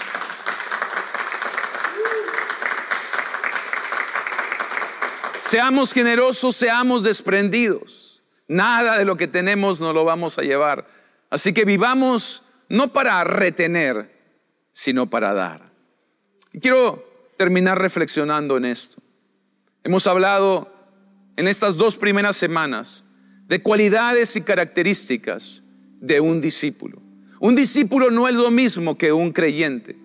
Seamos 5.41 5.93
generosos, 5.93 6.55
seamos 6.55 7.03
desprendidos. 7.03 8.23
Nada 8.47 8.97
de 8.97 9.05
lo 9.05 9.17
que 9.17 9.27
tenemos 9.27 9.79
nos 9.79 9.93
lo 9.93 10.03
vamos 10.03 10.39
a 10.39 10.41
llevar. 10.41 10.87
Así 11.29 11.53
que 11.53 11.65
vivamos 11.65 12.43
no 12.69 12.91
para 12.91 13.23
retener, 13.23 14.11
sino 14.71 15.09
para 15.09 15.33
dar. 15.33 15.71
Y 16.51 16.59
quiero 16.59 17.07
terminar 17.37 17.79
reflexionando 17.79 18.57
en 18.57 18.65
esto. 18.65 19.01
Hemos 19.83 20.07
hablado 20.07 20.71
en 21.35 21.47
estas 21.47 21.77
dos 21.77 21.97
primeras 21.97 22.35
semanas 22.37 23.02
de 23.47 23.61
cualidades 23.61 24.35
y 24.35 24.41
características 24.41 25.63
de 25.99 26.19
un 26.19 26.41
discípulo. 26.41 27.01
Un 27.39 27.55
discípulo 27.55 28.09
no 28.09 28.27
es 28.27 28.35
lo 28.35 28.51
mismo 28.51 28.97
que 28.97 29.11
un 29.11 29.31
creyente, 29.31 29.97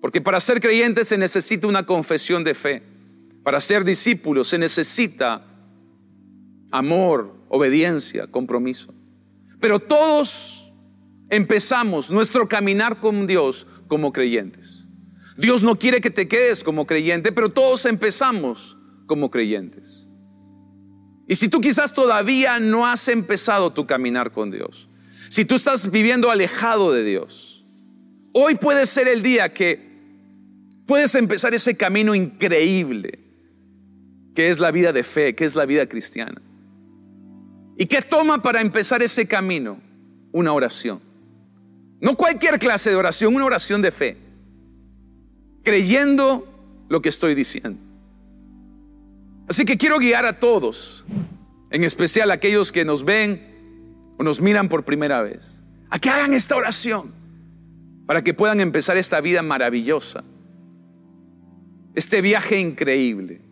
porque 0.00 0.20
para 0.20 0.40
ser 0.40 0.60
creyente 0.60 1.04
se 1.04 1.18
necesita 1.18 1.66
una 1.66 1.86
confesión 1.86 2.44
de 2.44 2.54
fe. 2.54 2.82
Para 3.42 3.60
ser 3.60 3.84
discípulo 3.84 4.44
se 4.44 4.58
necesita 4.58 5.46
amor, 6.70 7.34
obediencia, 7.48 8.26
compromiso. 8.26 8.92
Pero 9.60 9.78
todos 9.78 10.72
empezamos 11.30 12.10
nuestro 12.10 12.48
caminar 12.48 13.00
con 13.00 13.26
Dios 13.26 13.66
como 13.88 14.12
creyentes. 14.12 14.84
Dios 15.36 15.62
no 15.62 15.78
quiere 15.78 16.00
que 16.00 16.10
te 16.10 16.28
quedes 16.28 16.64
como 16.64 16.86
creyente, 16.86 17.32
pero 17.32 17.50
todos 17.50 17.84
empezamos 17.86 18.76
como 19.06 19.30
creyentes. 19.30 20.05
Y 21.28 21.34
si 21.34 21.48
tú 21.48 21.60
quizás 21.60 21.92
todavía 21.92 22.60
no 22.60 22.86
has 22.86 23.08
empezado 23.08 23.72
tu 23.72 23.86
caminar 23.86 24.32
con 24.32 24.50
Dios, 24.50 24.88
si 25.28 25.44
tú 25.44 25.56
estás 25.56 25.90
viviendo 25.90 26.30
alejado 26.30 26.92
de 26.92 27.04
Dios, 27.04 27.64
hoy 28.32 28.54
puede 28.54 28.86
ser 28.86 29.08
el 29.08 29.22
día 29.22 29.52
que 29.52 29.80
puedes 30.86 31.14
empezar 31.14 31.52
ese 31.54 31.76
camino 31.76 32.14
increíble 32.14 33.18
qué 34.34 34.50
es 34.50 34.60
la 34.60 34.70
vida 34.70 34.92
de 34.92 35.02
fe, 35.02 35.34
qué 35.34 35.44
es 35.44 35.54
la 35.54 35.66
vida 35.66 35.86
cristiana. 35.88 36.40
¿Y 37.76 37.86
qué 37.86 38.02
toma 38.02 38.40
para 38.40 38.60
empezar 38.60 39.02
ese 39.02 39.26
camino? 39.26 39.80
Una 40.32 40.52
oración. 40.52 41.00
No 42.00 42.16
cualquier 42.16 42.58
clase 42.58 42.90
de 42.90 42.96
oración, 42.96 43.34
una 43.34 43.46
oración 43.46 43.82
de 43.82 43.90
fe. 43.90 44.16
Creyendo 45.64 46.46
lo 46.88 47.02
que 47.02 47.08
estoy 47.08 47.34
diciendo. 47.34 47.85
Así 49.48 49.64
que 49.64 49.76
quiero 49.76 49.98
guiar 49.98 50.26
a 50.26 50.38
todos, 50.38 51.06
en 51.70 51.84
especial 51.84 52.30
a 52.30 52.34
aquellos 52.34 52.72
que 52.72 52.84
nos 52.84 53.04
ven 53.04 54.14
o 54.18 54.22
nos 54.22 54.40
miran 54.40 54.68
por 54.68 54.84
primera 54.84 55.22
vez, 55.22 55.62
a 55.90 55.98
que 55.98 56.10
hagan 56.10 56.32
esta 56.32 56.56
oración 56.56 57.14
para 58.06 58.22
que 58.22 58.34
puedan 58.34 58.60
empezar 58.60 58.96
esta 58.96 59.20
vida 59.20 59.42
maravillosa, 59.42 60.24
este 61.94 62.20
viaje 62.20 62.60
increíble 62.60 63.46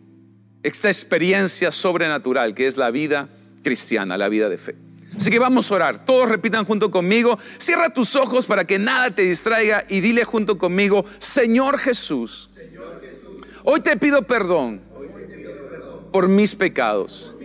esta 0.65 0.87
experiencia 0.87 1.69
sobrenatural 1.69 2.55
que 2.55 2.65
es 2.65 2.75
la 2.75 2.89
vida 2.89 3.29
cristiana, 3.63 4.17
la 4.17 4.29
vida 4.29 4.49
de 4.49 4.57
fe. 4.57 4.75
Así 5.15 5.29
que 5.29 5.37
vamos 5.37 5.71
a 5.71 5.75
orar. 5.75 6.05
Todos 6.05 6.27
repitan 6.27 6.65
junto 6.65 6.89
conmigo. 6.89 7.37
Cierra 7.59 7.91
tus 7.91 8.15
ojos 8.15 8.47
para 8.47 8.65
que 8.65 8.79
nada 8.79 9.11
te 9.11 9.21
distraiga 9.21 9.85
y 9.87 9.99
dile 9.99 10.25
junto 10.25 10.57
conmigo, 10.57 11.05
Señor 11.19 11.77
Jesús, 11.77 12.49
hoy 13.63 13.81
te 13.81 13.95
pido 13.97 14.23
perdón 14.23 14.81
por 16.15 16.29
mis 16.29 16.55
pecados. 16.55 17.35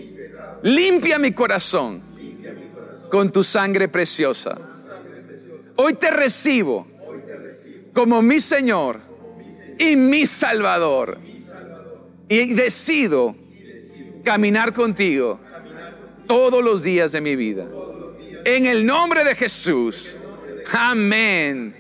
Limpia 0.63 1.19
mi 1.19 1.33
corazón 1.33 2.05
con 3.11 3.33
tu 3.33 3.43
sangre 3.43 3.89
preciosa. 3.89 4.57
Hoy 5.75 5.95
te 5.95 6.09
recibo 6.09 6.87
como 7.93 8.23
mi 8.23 8.39
Señor 8.39 9.01
y 9.77 9.97
mi 9.97 10.25
Salvador 10.25 11.19
y 12.29 12.55
decido 12.55 13.35
caminar 14.23 14.73
contigo 14.73 15.41
todos 16.29 16.63
los 16.63 16.85
días 16.85 17.11
de 17.11 17.21
mi 17.21 17.35
vida. 17.35 17.67
En 18.45 18.67
el 18.67 18.87
nombre 18.87 19.25
de 19.25 19.35
Jesús. 19.35 20.17
Amén. 20.71 21.75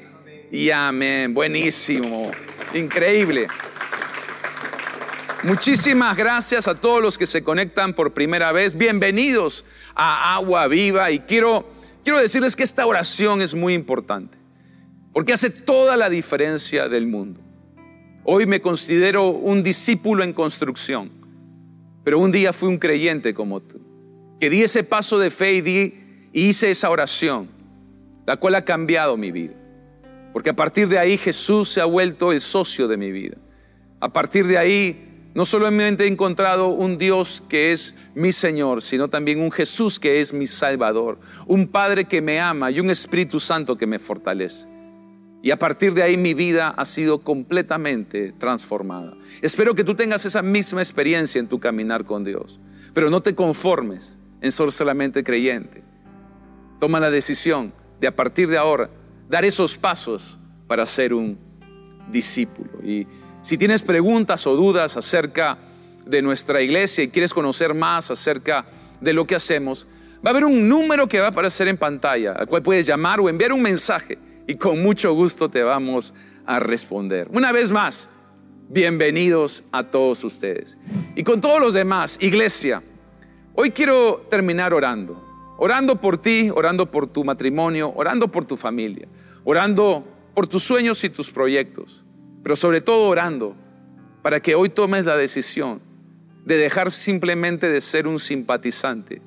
Y 0.50 0.70
amén. 0.70 1.32
Buenísimo. 1.34 2.32
Increíble. 2.74 3.46
Muchísimas 5.42 6.18
gracias 6.18 6.68
a 6.68 6.74
todos 6.74 7.00
los 7.00 7.16
que 7.16 7.26
se 7.26 7.42
conectan 7.42 7.94
por 7.94 8.12
primera 8.12 8.52
vez. 8.52 8.76
Bienvenidos 8.76 9.64
a 9.94 10.34
Agua 10.34 10.66
Viva. 10.66 11.10
Y 11.12 11.20
quiero, 11.20 11.66
quiero 12.04 12.18
decirles 12.18 12.54
que 12.54 12.62
esta 12.62 12.84
oración 12.84 13.40
es 13.40 13.54
muy 13.54 13.72
importante. 13.72 14.36
Porque 15.14 15.32
hace 15.32 15.48
toda 15.48 15.96
la 15.96 16.10
diferencia 16.10 16.90
del 16.90 17.06
mundo. 17.06 17.40
Hoy 18.22 18.44
me 18.44 18.60
considero 18.60 19.30
un 19.30 19.62
discípulo 19.62 20.24
en 20.24 20.34
construcción, 20.34 21.10
pero 22.04 22.18
un 22.18 22.30
día 22.30 22.52
fui 22.52 22.68
un 22.68 22.76
creyente 22.76 23.32
como 23.32 23.60
tú, 23.60 23.80
que 24.38 24.50
di 24.50 24.62
ese 24.62 24.84
paso 24.84 25.18
de 25.18 25.30
fe 25.30 25.54
y, 25.54 25.60
di, 25.62 26.28
hice 26.34 26.70
esa 26.70 26.90
oración, 26.90 27.48
la 28.26 28.36
cual 28.36 28.56
ha 28.56 28.64
cambiado 28.66 29.16
mi 29.16 29.30
vida. 29.30 29.54
Porque 30.34 30.50
a 30.50 30.54
partir 30.54 30.86
de 30.86 30.98
ahí 30.98 31.16
Jesús 31.16 31.70
se 31.70 31.80
ha 31.80 31.86
vuelto 31.86 32.30
el 32.30 32.42
socio 32.42 32.88
de 32.88 32.98
mi 32.98 33.10
vida. 33.10 33.38
A 34.00 34.12
partir 34.12 34.46
de 34.46 34.58
ahí 34.58 35.09
no 35.34 35.44
solamente 35.44 36.04
he 36.04 36.08
encontrado 36.08 36.68
un 36.68 36.98
Dios 36.98 37.42
que 37.48 37.72
es 37.72 37.94
mi 38.14 38.32
Señor, 38.32 38.82
sino 38.82 39.08
también 39.08 39.40
un 39.40 39.52
Jesús 39.52 40.00
que 40.00 40.20
es 40.20 40.32
mi 40.32 40.46
Salvador, 40.46 41.18
un 41.46 41.68
Padre 41.68 42.06
que 42.06 42.20
me 42.20 42.40
ama 42.40 42.70
y 42.70 42.80
un 42.80 42.90
Espíritu 42.90 43.38
Santo 43.38 43.76
que 43.76 43.86
me 43.86 43.98
fortalece. 43.98 44.66
Y 45.42 45.52
a 45.52 45.58
partir 45.58 45.94
de 45.94 46.02
ahí 46.02 46.16
mi 46.16 46.34
vida 46.34 46.68
ha 46.68 46.84
sido 46.84 47.20
completamente 47.20 48.32
transformada. 48.38 49.14
Espero 49.40 49.74
que 49.74 49.84
tú 49.84 49.94
tengas 49.94 50.26
esa 50.26 50.42
misma 50.42 50.82
experiencia 50.82 51.38
en 51.38 51.48
tu 51.48 51.58
caminar 51.58 52.04
con 52.04 52.24
Dios. 52.24 52.60
Pero 52.92 53.08
no 53.08 53.22
te 53.22 53.34
conformes 53.34 54.18
en 54.42 54.52
ser 54.52 54.70
solamente 54.72 55.24
creyente. 55.24 55.82
Toma 56.78 57.00
la 57.00 57.10
decisión 57.10 57.72
de 58.00 58.08
a 58.08 58.16
partir 58.16 58.48
de 58.48 58.58
ahora 58.58 58.90
dar 59.28 59.44
esos 59.44 59.78
pasos 59.78 60.38
para 60.66 60.84
ser 60.84 61.14
un 61.14 61.38
discípulo. 62.10 62.70
Si 63.42 63.56
tienes 63.56 63.82
preguntas 63.82 64.46
o 64.46 64.54
dudas 64.54 64.96
acerca 64.96 65.58
de 66.04 66.22
nuestra 66.22 66.60
iglesia 66.60 67.04
y 67.04 67.08
quieres 67.08 67.32
conocer 67.32 67.74
más 67.74 68.10
acerca 68.10 68.66
de 69.00 69.12
lo 69.12 69.26
que 69.26 69.34
hacemos, 69.34 69.86
va 70.24 70.28
a 70.28 70.30
haber 70.30 70.44
un 70.44 70.68
número 70.68 71.08
que 71.08 71.20
va 71.20 71.26
a 71.26 71.30
aparecer 71.30 71.68
en 71.68 71.76
pantalla, 71.76 72.32
al 72.32 72.46
cual 72.46 72.62
puedes 72.62 72.86
llamar 72.86 73.20
o 73.20 73.28
enviar 73.28 73.52
un 73.52 73.62
mensaje 73.62 74.18
y 74.46 74.56
con 74.56 74.82
mucho 74.82 75.14
gusto 75.14 75.48
te 75.48 75.62
vamos 75.62 76.12
a 76.44 76.58
responder. 76.58 77.28
Una 77.32 77.52
vez 77.52 77.70
más, 77.70 78.08
bienvenidos 78.68 79.64
a 79.72 79.84
todos 79.84 80.22
ustedes. 80.24 80.76
Y 81.14 81.22
con 81.22 81.40
todos 81.40 81.60
los 81.60 81.74
demás, 81.74 82.18
iglesia, 82.20 82.82
hoy 83.54 83.70
quiero 83.70 84.26
terminar 84.28 84.74
orando. 84.74 85.24
Orando 85.56 86.00
por 86.00 86.18
ti, 86.18 86.50
orando 86.54 86.90
por 86.90 87.06
tu 87.06 87.22
matrimonio, 87.22 87.92
orando 87.94 88.28
por 88.28 88.44
tu 88.44 88.56
familia, 88.56 89.08
orando 89.44 90.04
por 90.34 90.46
tus 90.46 90.62
sueños 90.62 91.04
y 91.04 91.10
tus 91.10 91.30
proyectos, 91.30 92.02
pero 92.42 92.56
sobre 92.56 92.80
todo 92.80 93.08
orando 93.08 93.54
para 94.22 94.40
que 94.40 94.54
hoy 94.54 94.68
tomes 94.68 95.04
la 95.04 95.16
decisión 95.16 95.80
de 96.44 96.56
dejar 96.56 96.90
simplemente 96.90 97.68
de 97.68 97.80
ser 97.80 98.06
un 98.06 98.18
simpatizante 98.18 99.22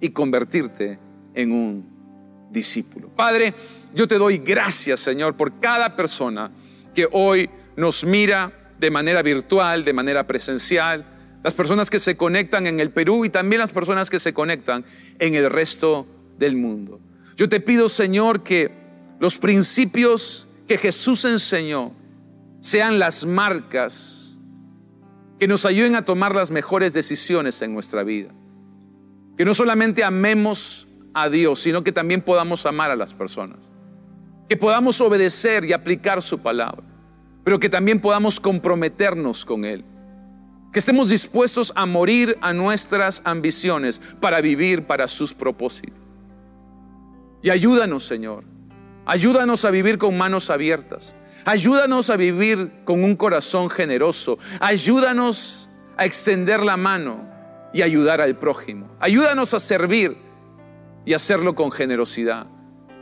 y 0.00 0.10
convertirte 0.10 0.98
en 1.34 1.52
un 1.52 2.48
discípulo. 2.50 3.08
Padre, 3.08 3.54
yo 3.94 4.08
te 4.08 4.16
doy 4.16 4.38
gracias, 4.38 5.00
Señor, 5.00 5.36
por 5.36 5.60
cada 5.60 5.96
persona 5.96 6.50
que 6.94 7.08
hoy 7.10 7.50
nos 7.76 8.04
mira 8.04 8.72
de 8.78 8.90
manera 8.90 9.22
virtual, 9.22 9.84
de 9.84 9.92
manera 9.92 10.26
presencial, 10.26 11.06
las 11.42 11.54
personas 11.54 11.90
que 11.90 11.98
se 11.98 12.16
conectan 12.16 12.66
en 12.66 12.80
el 12.80 12.90
Perú 12.90 13.24
y 13.24 13.30
también 13.30 13.60
las 13.60 13.72
personas 13.72 14.08
que 14.08 14.18
se 14.18 14.32
conectan 14.32 14.84
en 15.18 15.34
el 15.34 15.50
resto 15.50 16.06
del 16.38 16.56
mundo. 16.56 17.00
Yo 17.36 17.48
te 17.48 17.60
pido, 17.60 17.88
Señor, 17.88 18.42
que 18.42 18.70
los 19.20 19.38
principios 19.38 20.48
que 20.66 20.78
Jesús 20.78 21.24
enseñó 21.24 21.92
sean 22.64 22.98
las 22.98 23.26
marcas 23.26 24.38
que 25.38 25.46
nos 25.46 25.66
ayuden 25.66 25.96
a 25.96 26.06
tomar 26.06 26.34
las 26.34 26.50
mejores 26.50 26.94
decisiones 26.94 27.60
en 27.60 27.74
nuestra 27.74 28.04
vida. 28.04 28.30
Que 29.36 29.44
no 29.44 29.52
solamente 29.52 30.02
amemos 30.02 30.88
a 31.12 31.28
Dios, 31.28 31.60
sino 31.60 31.84
que 31.84 31.92
también 31.92 32.22
podamos 32.22 32.64
amar 32.64 32.90
a 32.90 32.96
las 32.96 33.12
personas. 33.12 33.58
Que 34.48 34.56
podamos 34.56 34.98
obedecer 35.02 35.66
y 35.66 35.74
aplicar 35.74 36.22
su 36.22 36.38
palabra, 36.38 36.84
pero 37.44 37.60
que 37.60 37.68
también 37.68 38.00
podamos 38.00 38.40
comprometernos 38.40 39.44
con 39.44 39.66
Él. 39.66 39.84
Que 40.72 40.78
estemos 40.78 41.10
dispuestos 41.10 41.70
a 41.76 41.84
morir 41.84 42.38
a 42.40 42.54
nuestras 42.54 43.20
ambiciones 43.26 44.00
para 44.22 44.40
vivir 44.40 44.86
para 44.86 45.06
sus 45.06 45.34
propósitos. 45.34 46.00
Y 47.42 47.50
ayúdanos, 47.50 48.06
Señor. 48.06 48.44
Ayúdanos 49.04 49.66
a 49.66 49.70
vivir 49.70 49.98
con 49.98 50.16
manos 50.16 50.48
abiertas. 50.48 51.14
Ayúdanos 51.44 52.10
a 52.10 52.16
vivir 52.16 52.70
con 52.84 53.04
un 53.04 53.16
corazón 53.16 53.68
generoso. 53.68 54.38
Ayúdanos 54.60 55.68
a 55.96 56.06
extender 56.06 56.60
la 56.60 56.76
mano 56.76 57.28
y 57.72 57.82
ayudar 57.82 58.20
al 58.20 58.36
prójimo. 58.36 58.88
Ayúdanos 59.00 59.52
a 59.52 59.60
servir 59.60 60.16
y 61.04 61.12
hacerlo 61.12 61.54
con 61.54 61.70
generosidad. 61.70 62.46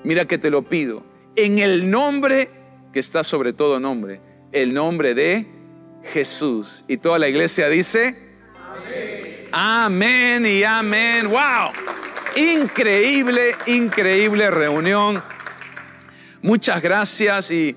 Mira 0.02 0.24
que 0.24 0.38
te 0.38 0.50
lo 0.50 0.62
pido. 0.62 1.05
En 1.37 1.59
el 1.59 1.90
nombre 1.90 2.50
que 2.92 2.98
está 2.98 3.24
sobre 3.24 3.52
todo 3.52 3.81
nombre, 3.81 4.20
el 4.52 4.74
nombre 4.74 5.14
de 5.14 5.46
Jesús. 6.05 6.85
Y 6.88 6.98
toda 6.98 7.18
la 7.18 7.28
iglesia 7.28 7.68
dice, 7.68 8.16
amén, 9.52 10.42
amén 10.42 10.46
y 10.46 10.64
amén. 10.64 11.28
¡Wow! 11.28 11.70
Increíble, 12.37 13.55
increíble 13.66 14.50
reunión. 14.50 15.22
Muchas 16.42 16.83
gracias 16.83 17.50
y 17.50 17.76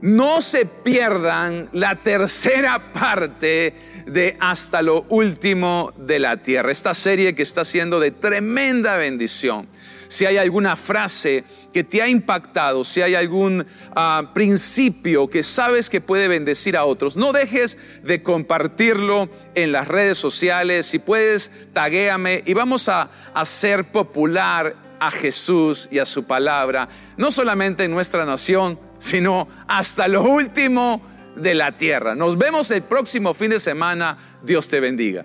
no 0.00 0.42
se 0.42 0.64
pierdan 0.66 1.68
la 1.72 1.96
tercera 1.96 2.92
parte 2.92 3.74
de 4.06 4.36
Hasta 4.40 4.80
lo 4.80 5.04
último 5.10 5.92
de 5.98 6.18
la 6.18 6.38
tierra, 6.38 6.70
esta 6.70 6.94
serie 6.94 7.34
que 7.34 7.42
está 7.42 7.64
siendo 7.64 8.00
de 8.00 8.10
tremenda 8.10 8.96
bendición. 8.96 9.68
Si 10.08 10.24
hay 10.24 10.38
alguna 10.38 10.74
frase 10.76 11.44
que 11.74 11.84
te 11.84 12.00
ha 12.00 12.08
impactado, 12.08 12.82
si 12.82 13.02
hay 13.02 13.14
algún 13.14 13.66
ah, 13.94 14.30
principio 14.32 15.28
que 15.28 15.42
sabes 15.42 15.90
que 15.90 16.00
puede 16.00 16.28
bendecir 16.28 16.78
a 16.78 16.86
otros, 16.86 17.14
no 17.14 17.32
dejes 17.32 17.76
de 18.02 18.22
compartirlo 18.22 19.28
en 19.54 19.72
las 19.72 19.86
redes 19.86 20.16
sociales. 20.16 20.86
Si 20.86 20.98
puedes, 20.98 21.52
taguéame 21.74 22.42
y 22.46 22.54
vamos 22.54 22.88
a 22.88 23.10
hacer 23.34 23.92
popular 23.92 24.74
a 24.98 25.10
Jesús 25.10 25.88
y 25.90 25.98
a 25.98 26.06
su 26.06 26.26
palabra, 26.26 26.88
no 27.18 27.30
solamente 27.30 27.84
en 27.84 27.90
nuestra 27.90 28.24
nación, 28.24 28.80
sino 28.98 29.48
hasta 29.66 30.08
lo 30.08 30.22
último 30.22 31.02
de 31.36 31.54
la 31.54 31.72
tierra. 31.72 32.14
Nos 32.14 32.36
vemos 32.36 32.70
el 32.70 32.82
próximo 32.82 33.34
fin 33.34 33.50
de 33.50 33.60
semana. 33.60 34.18
Dios 34.42 34.68
te 34.68 34.80
bendiga. 34.80 35.24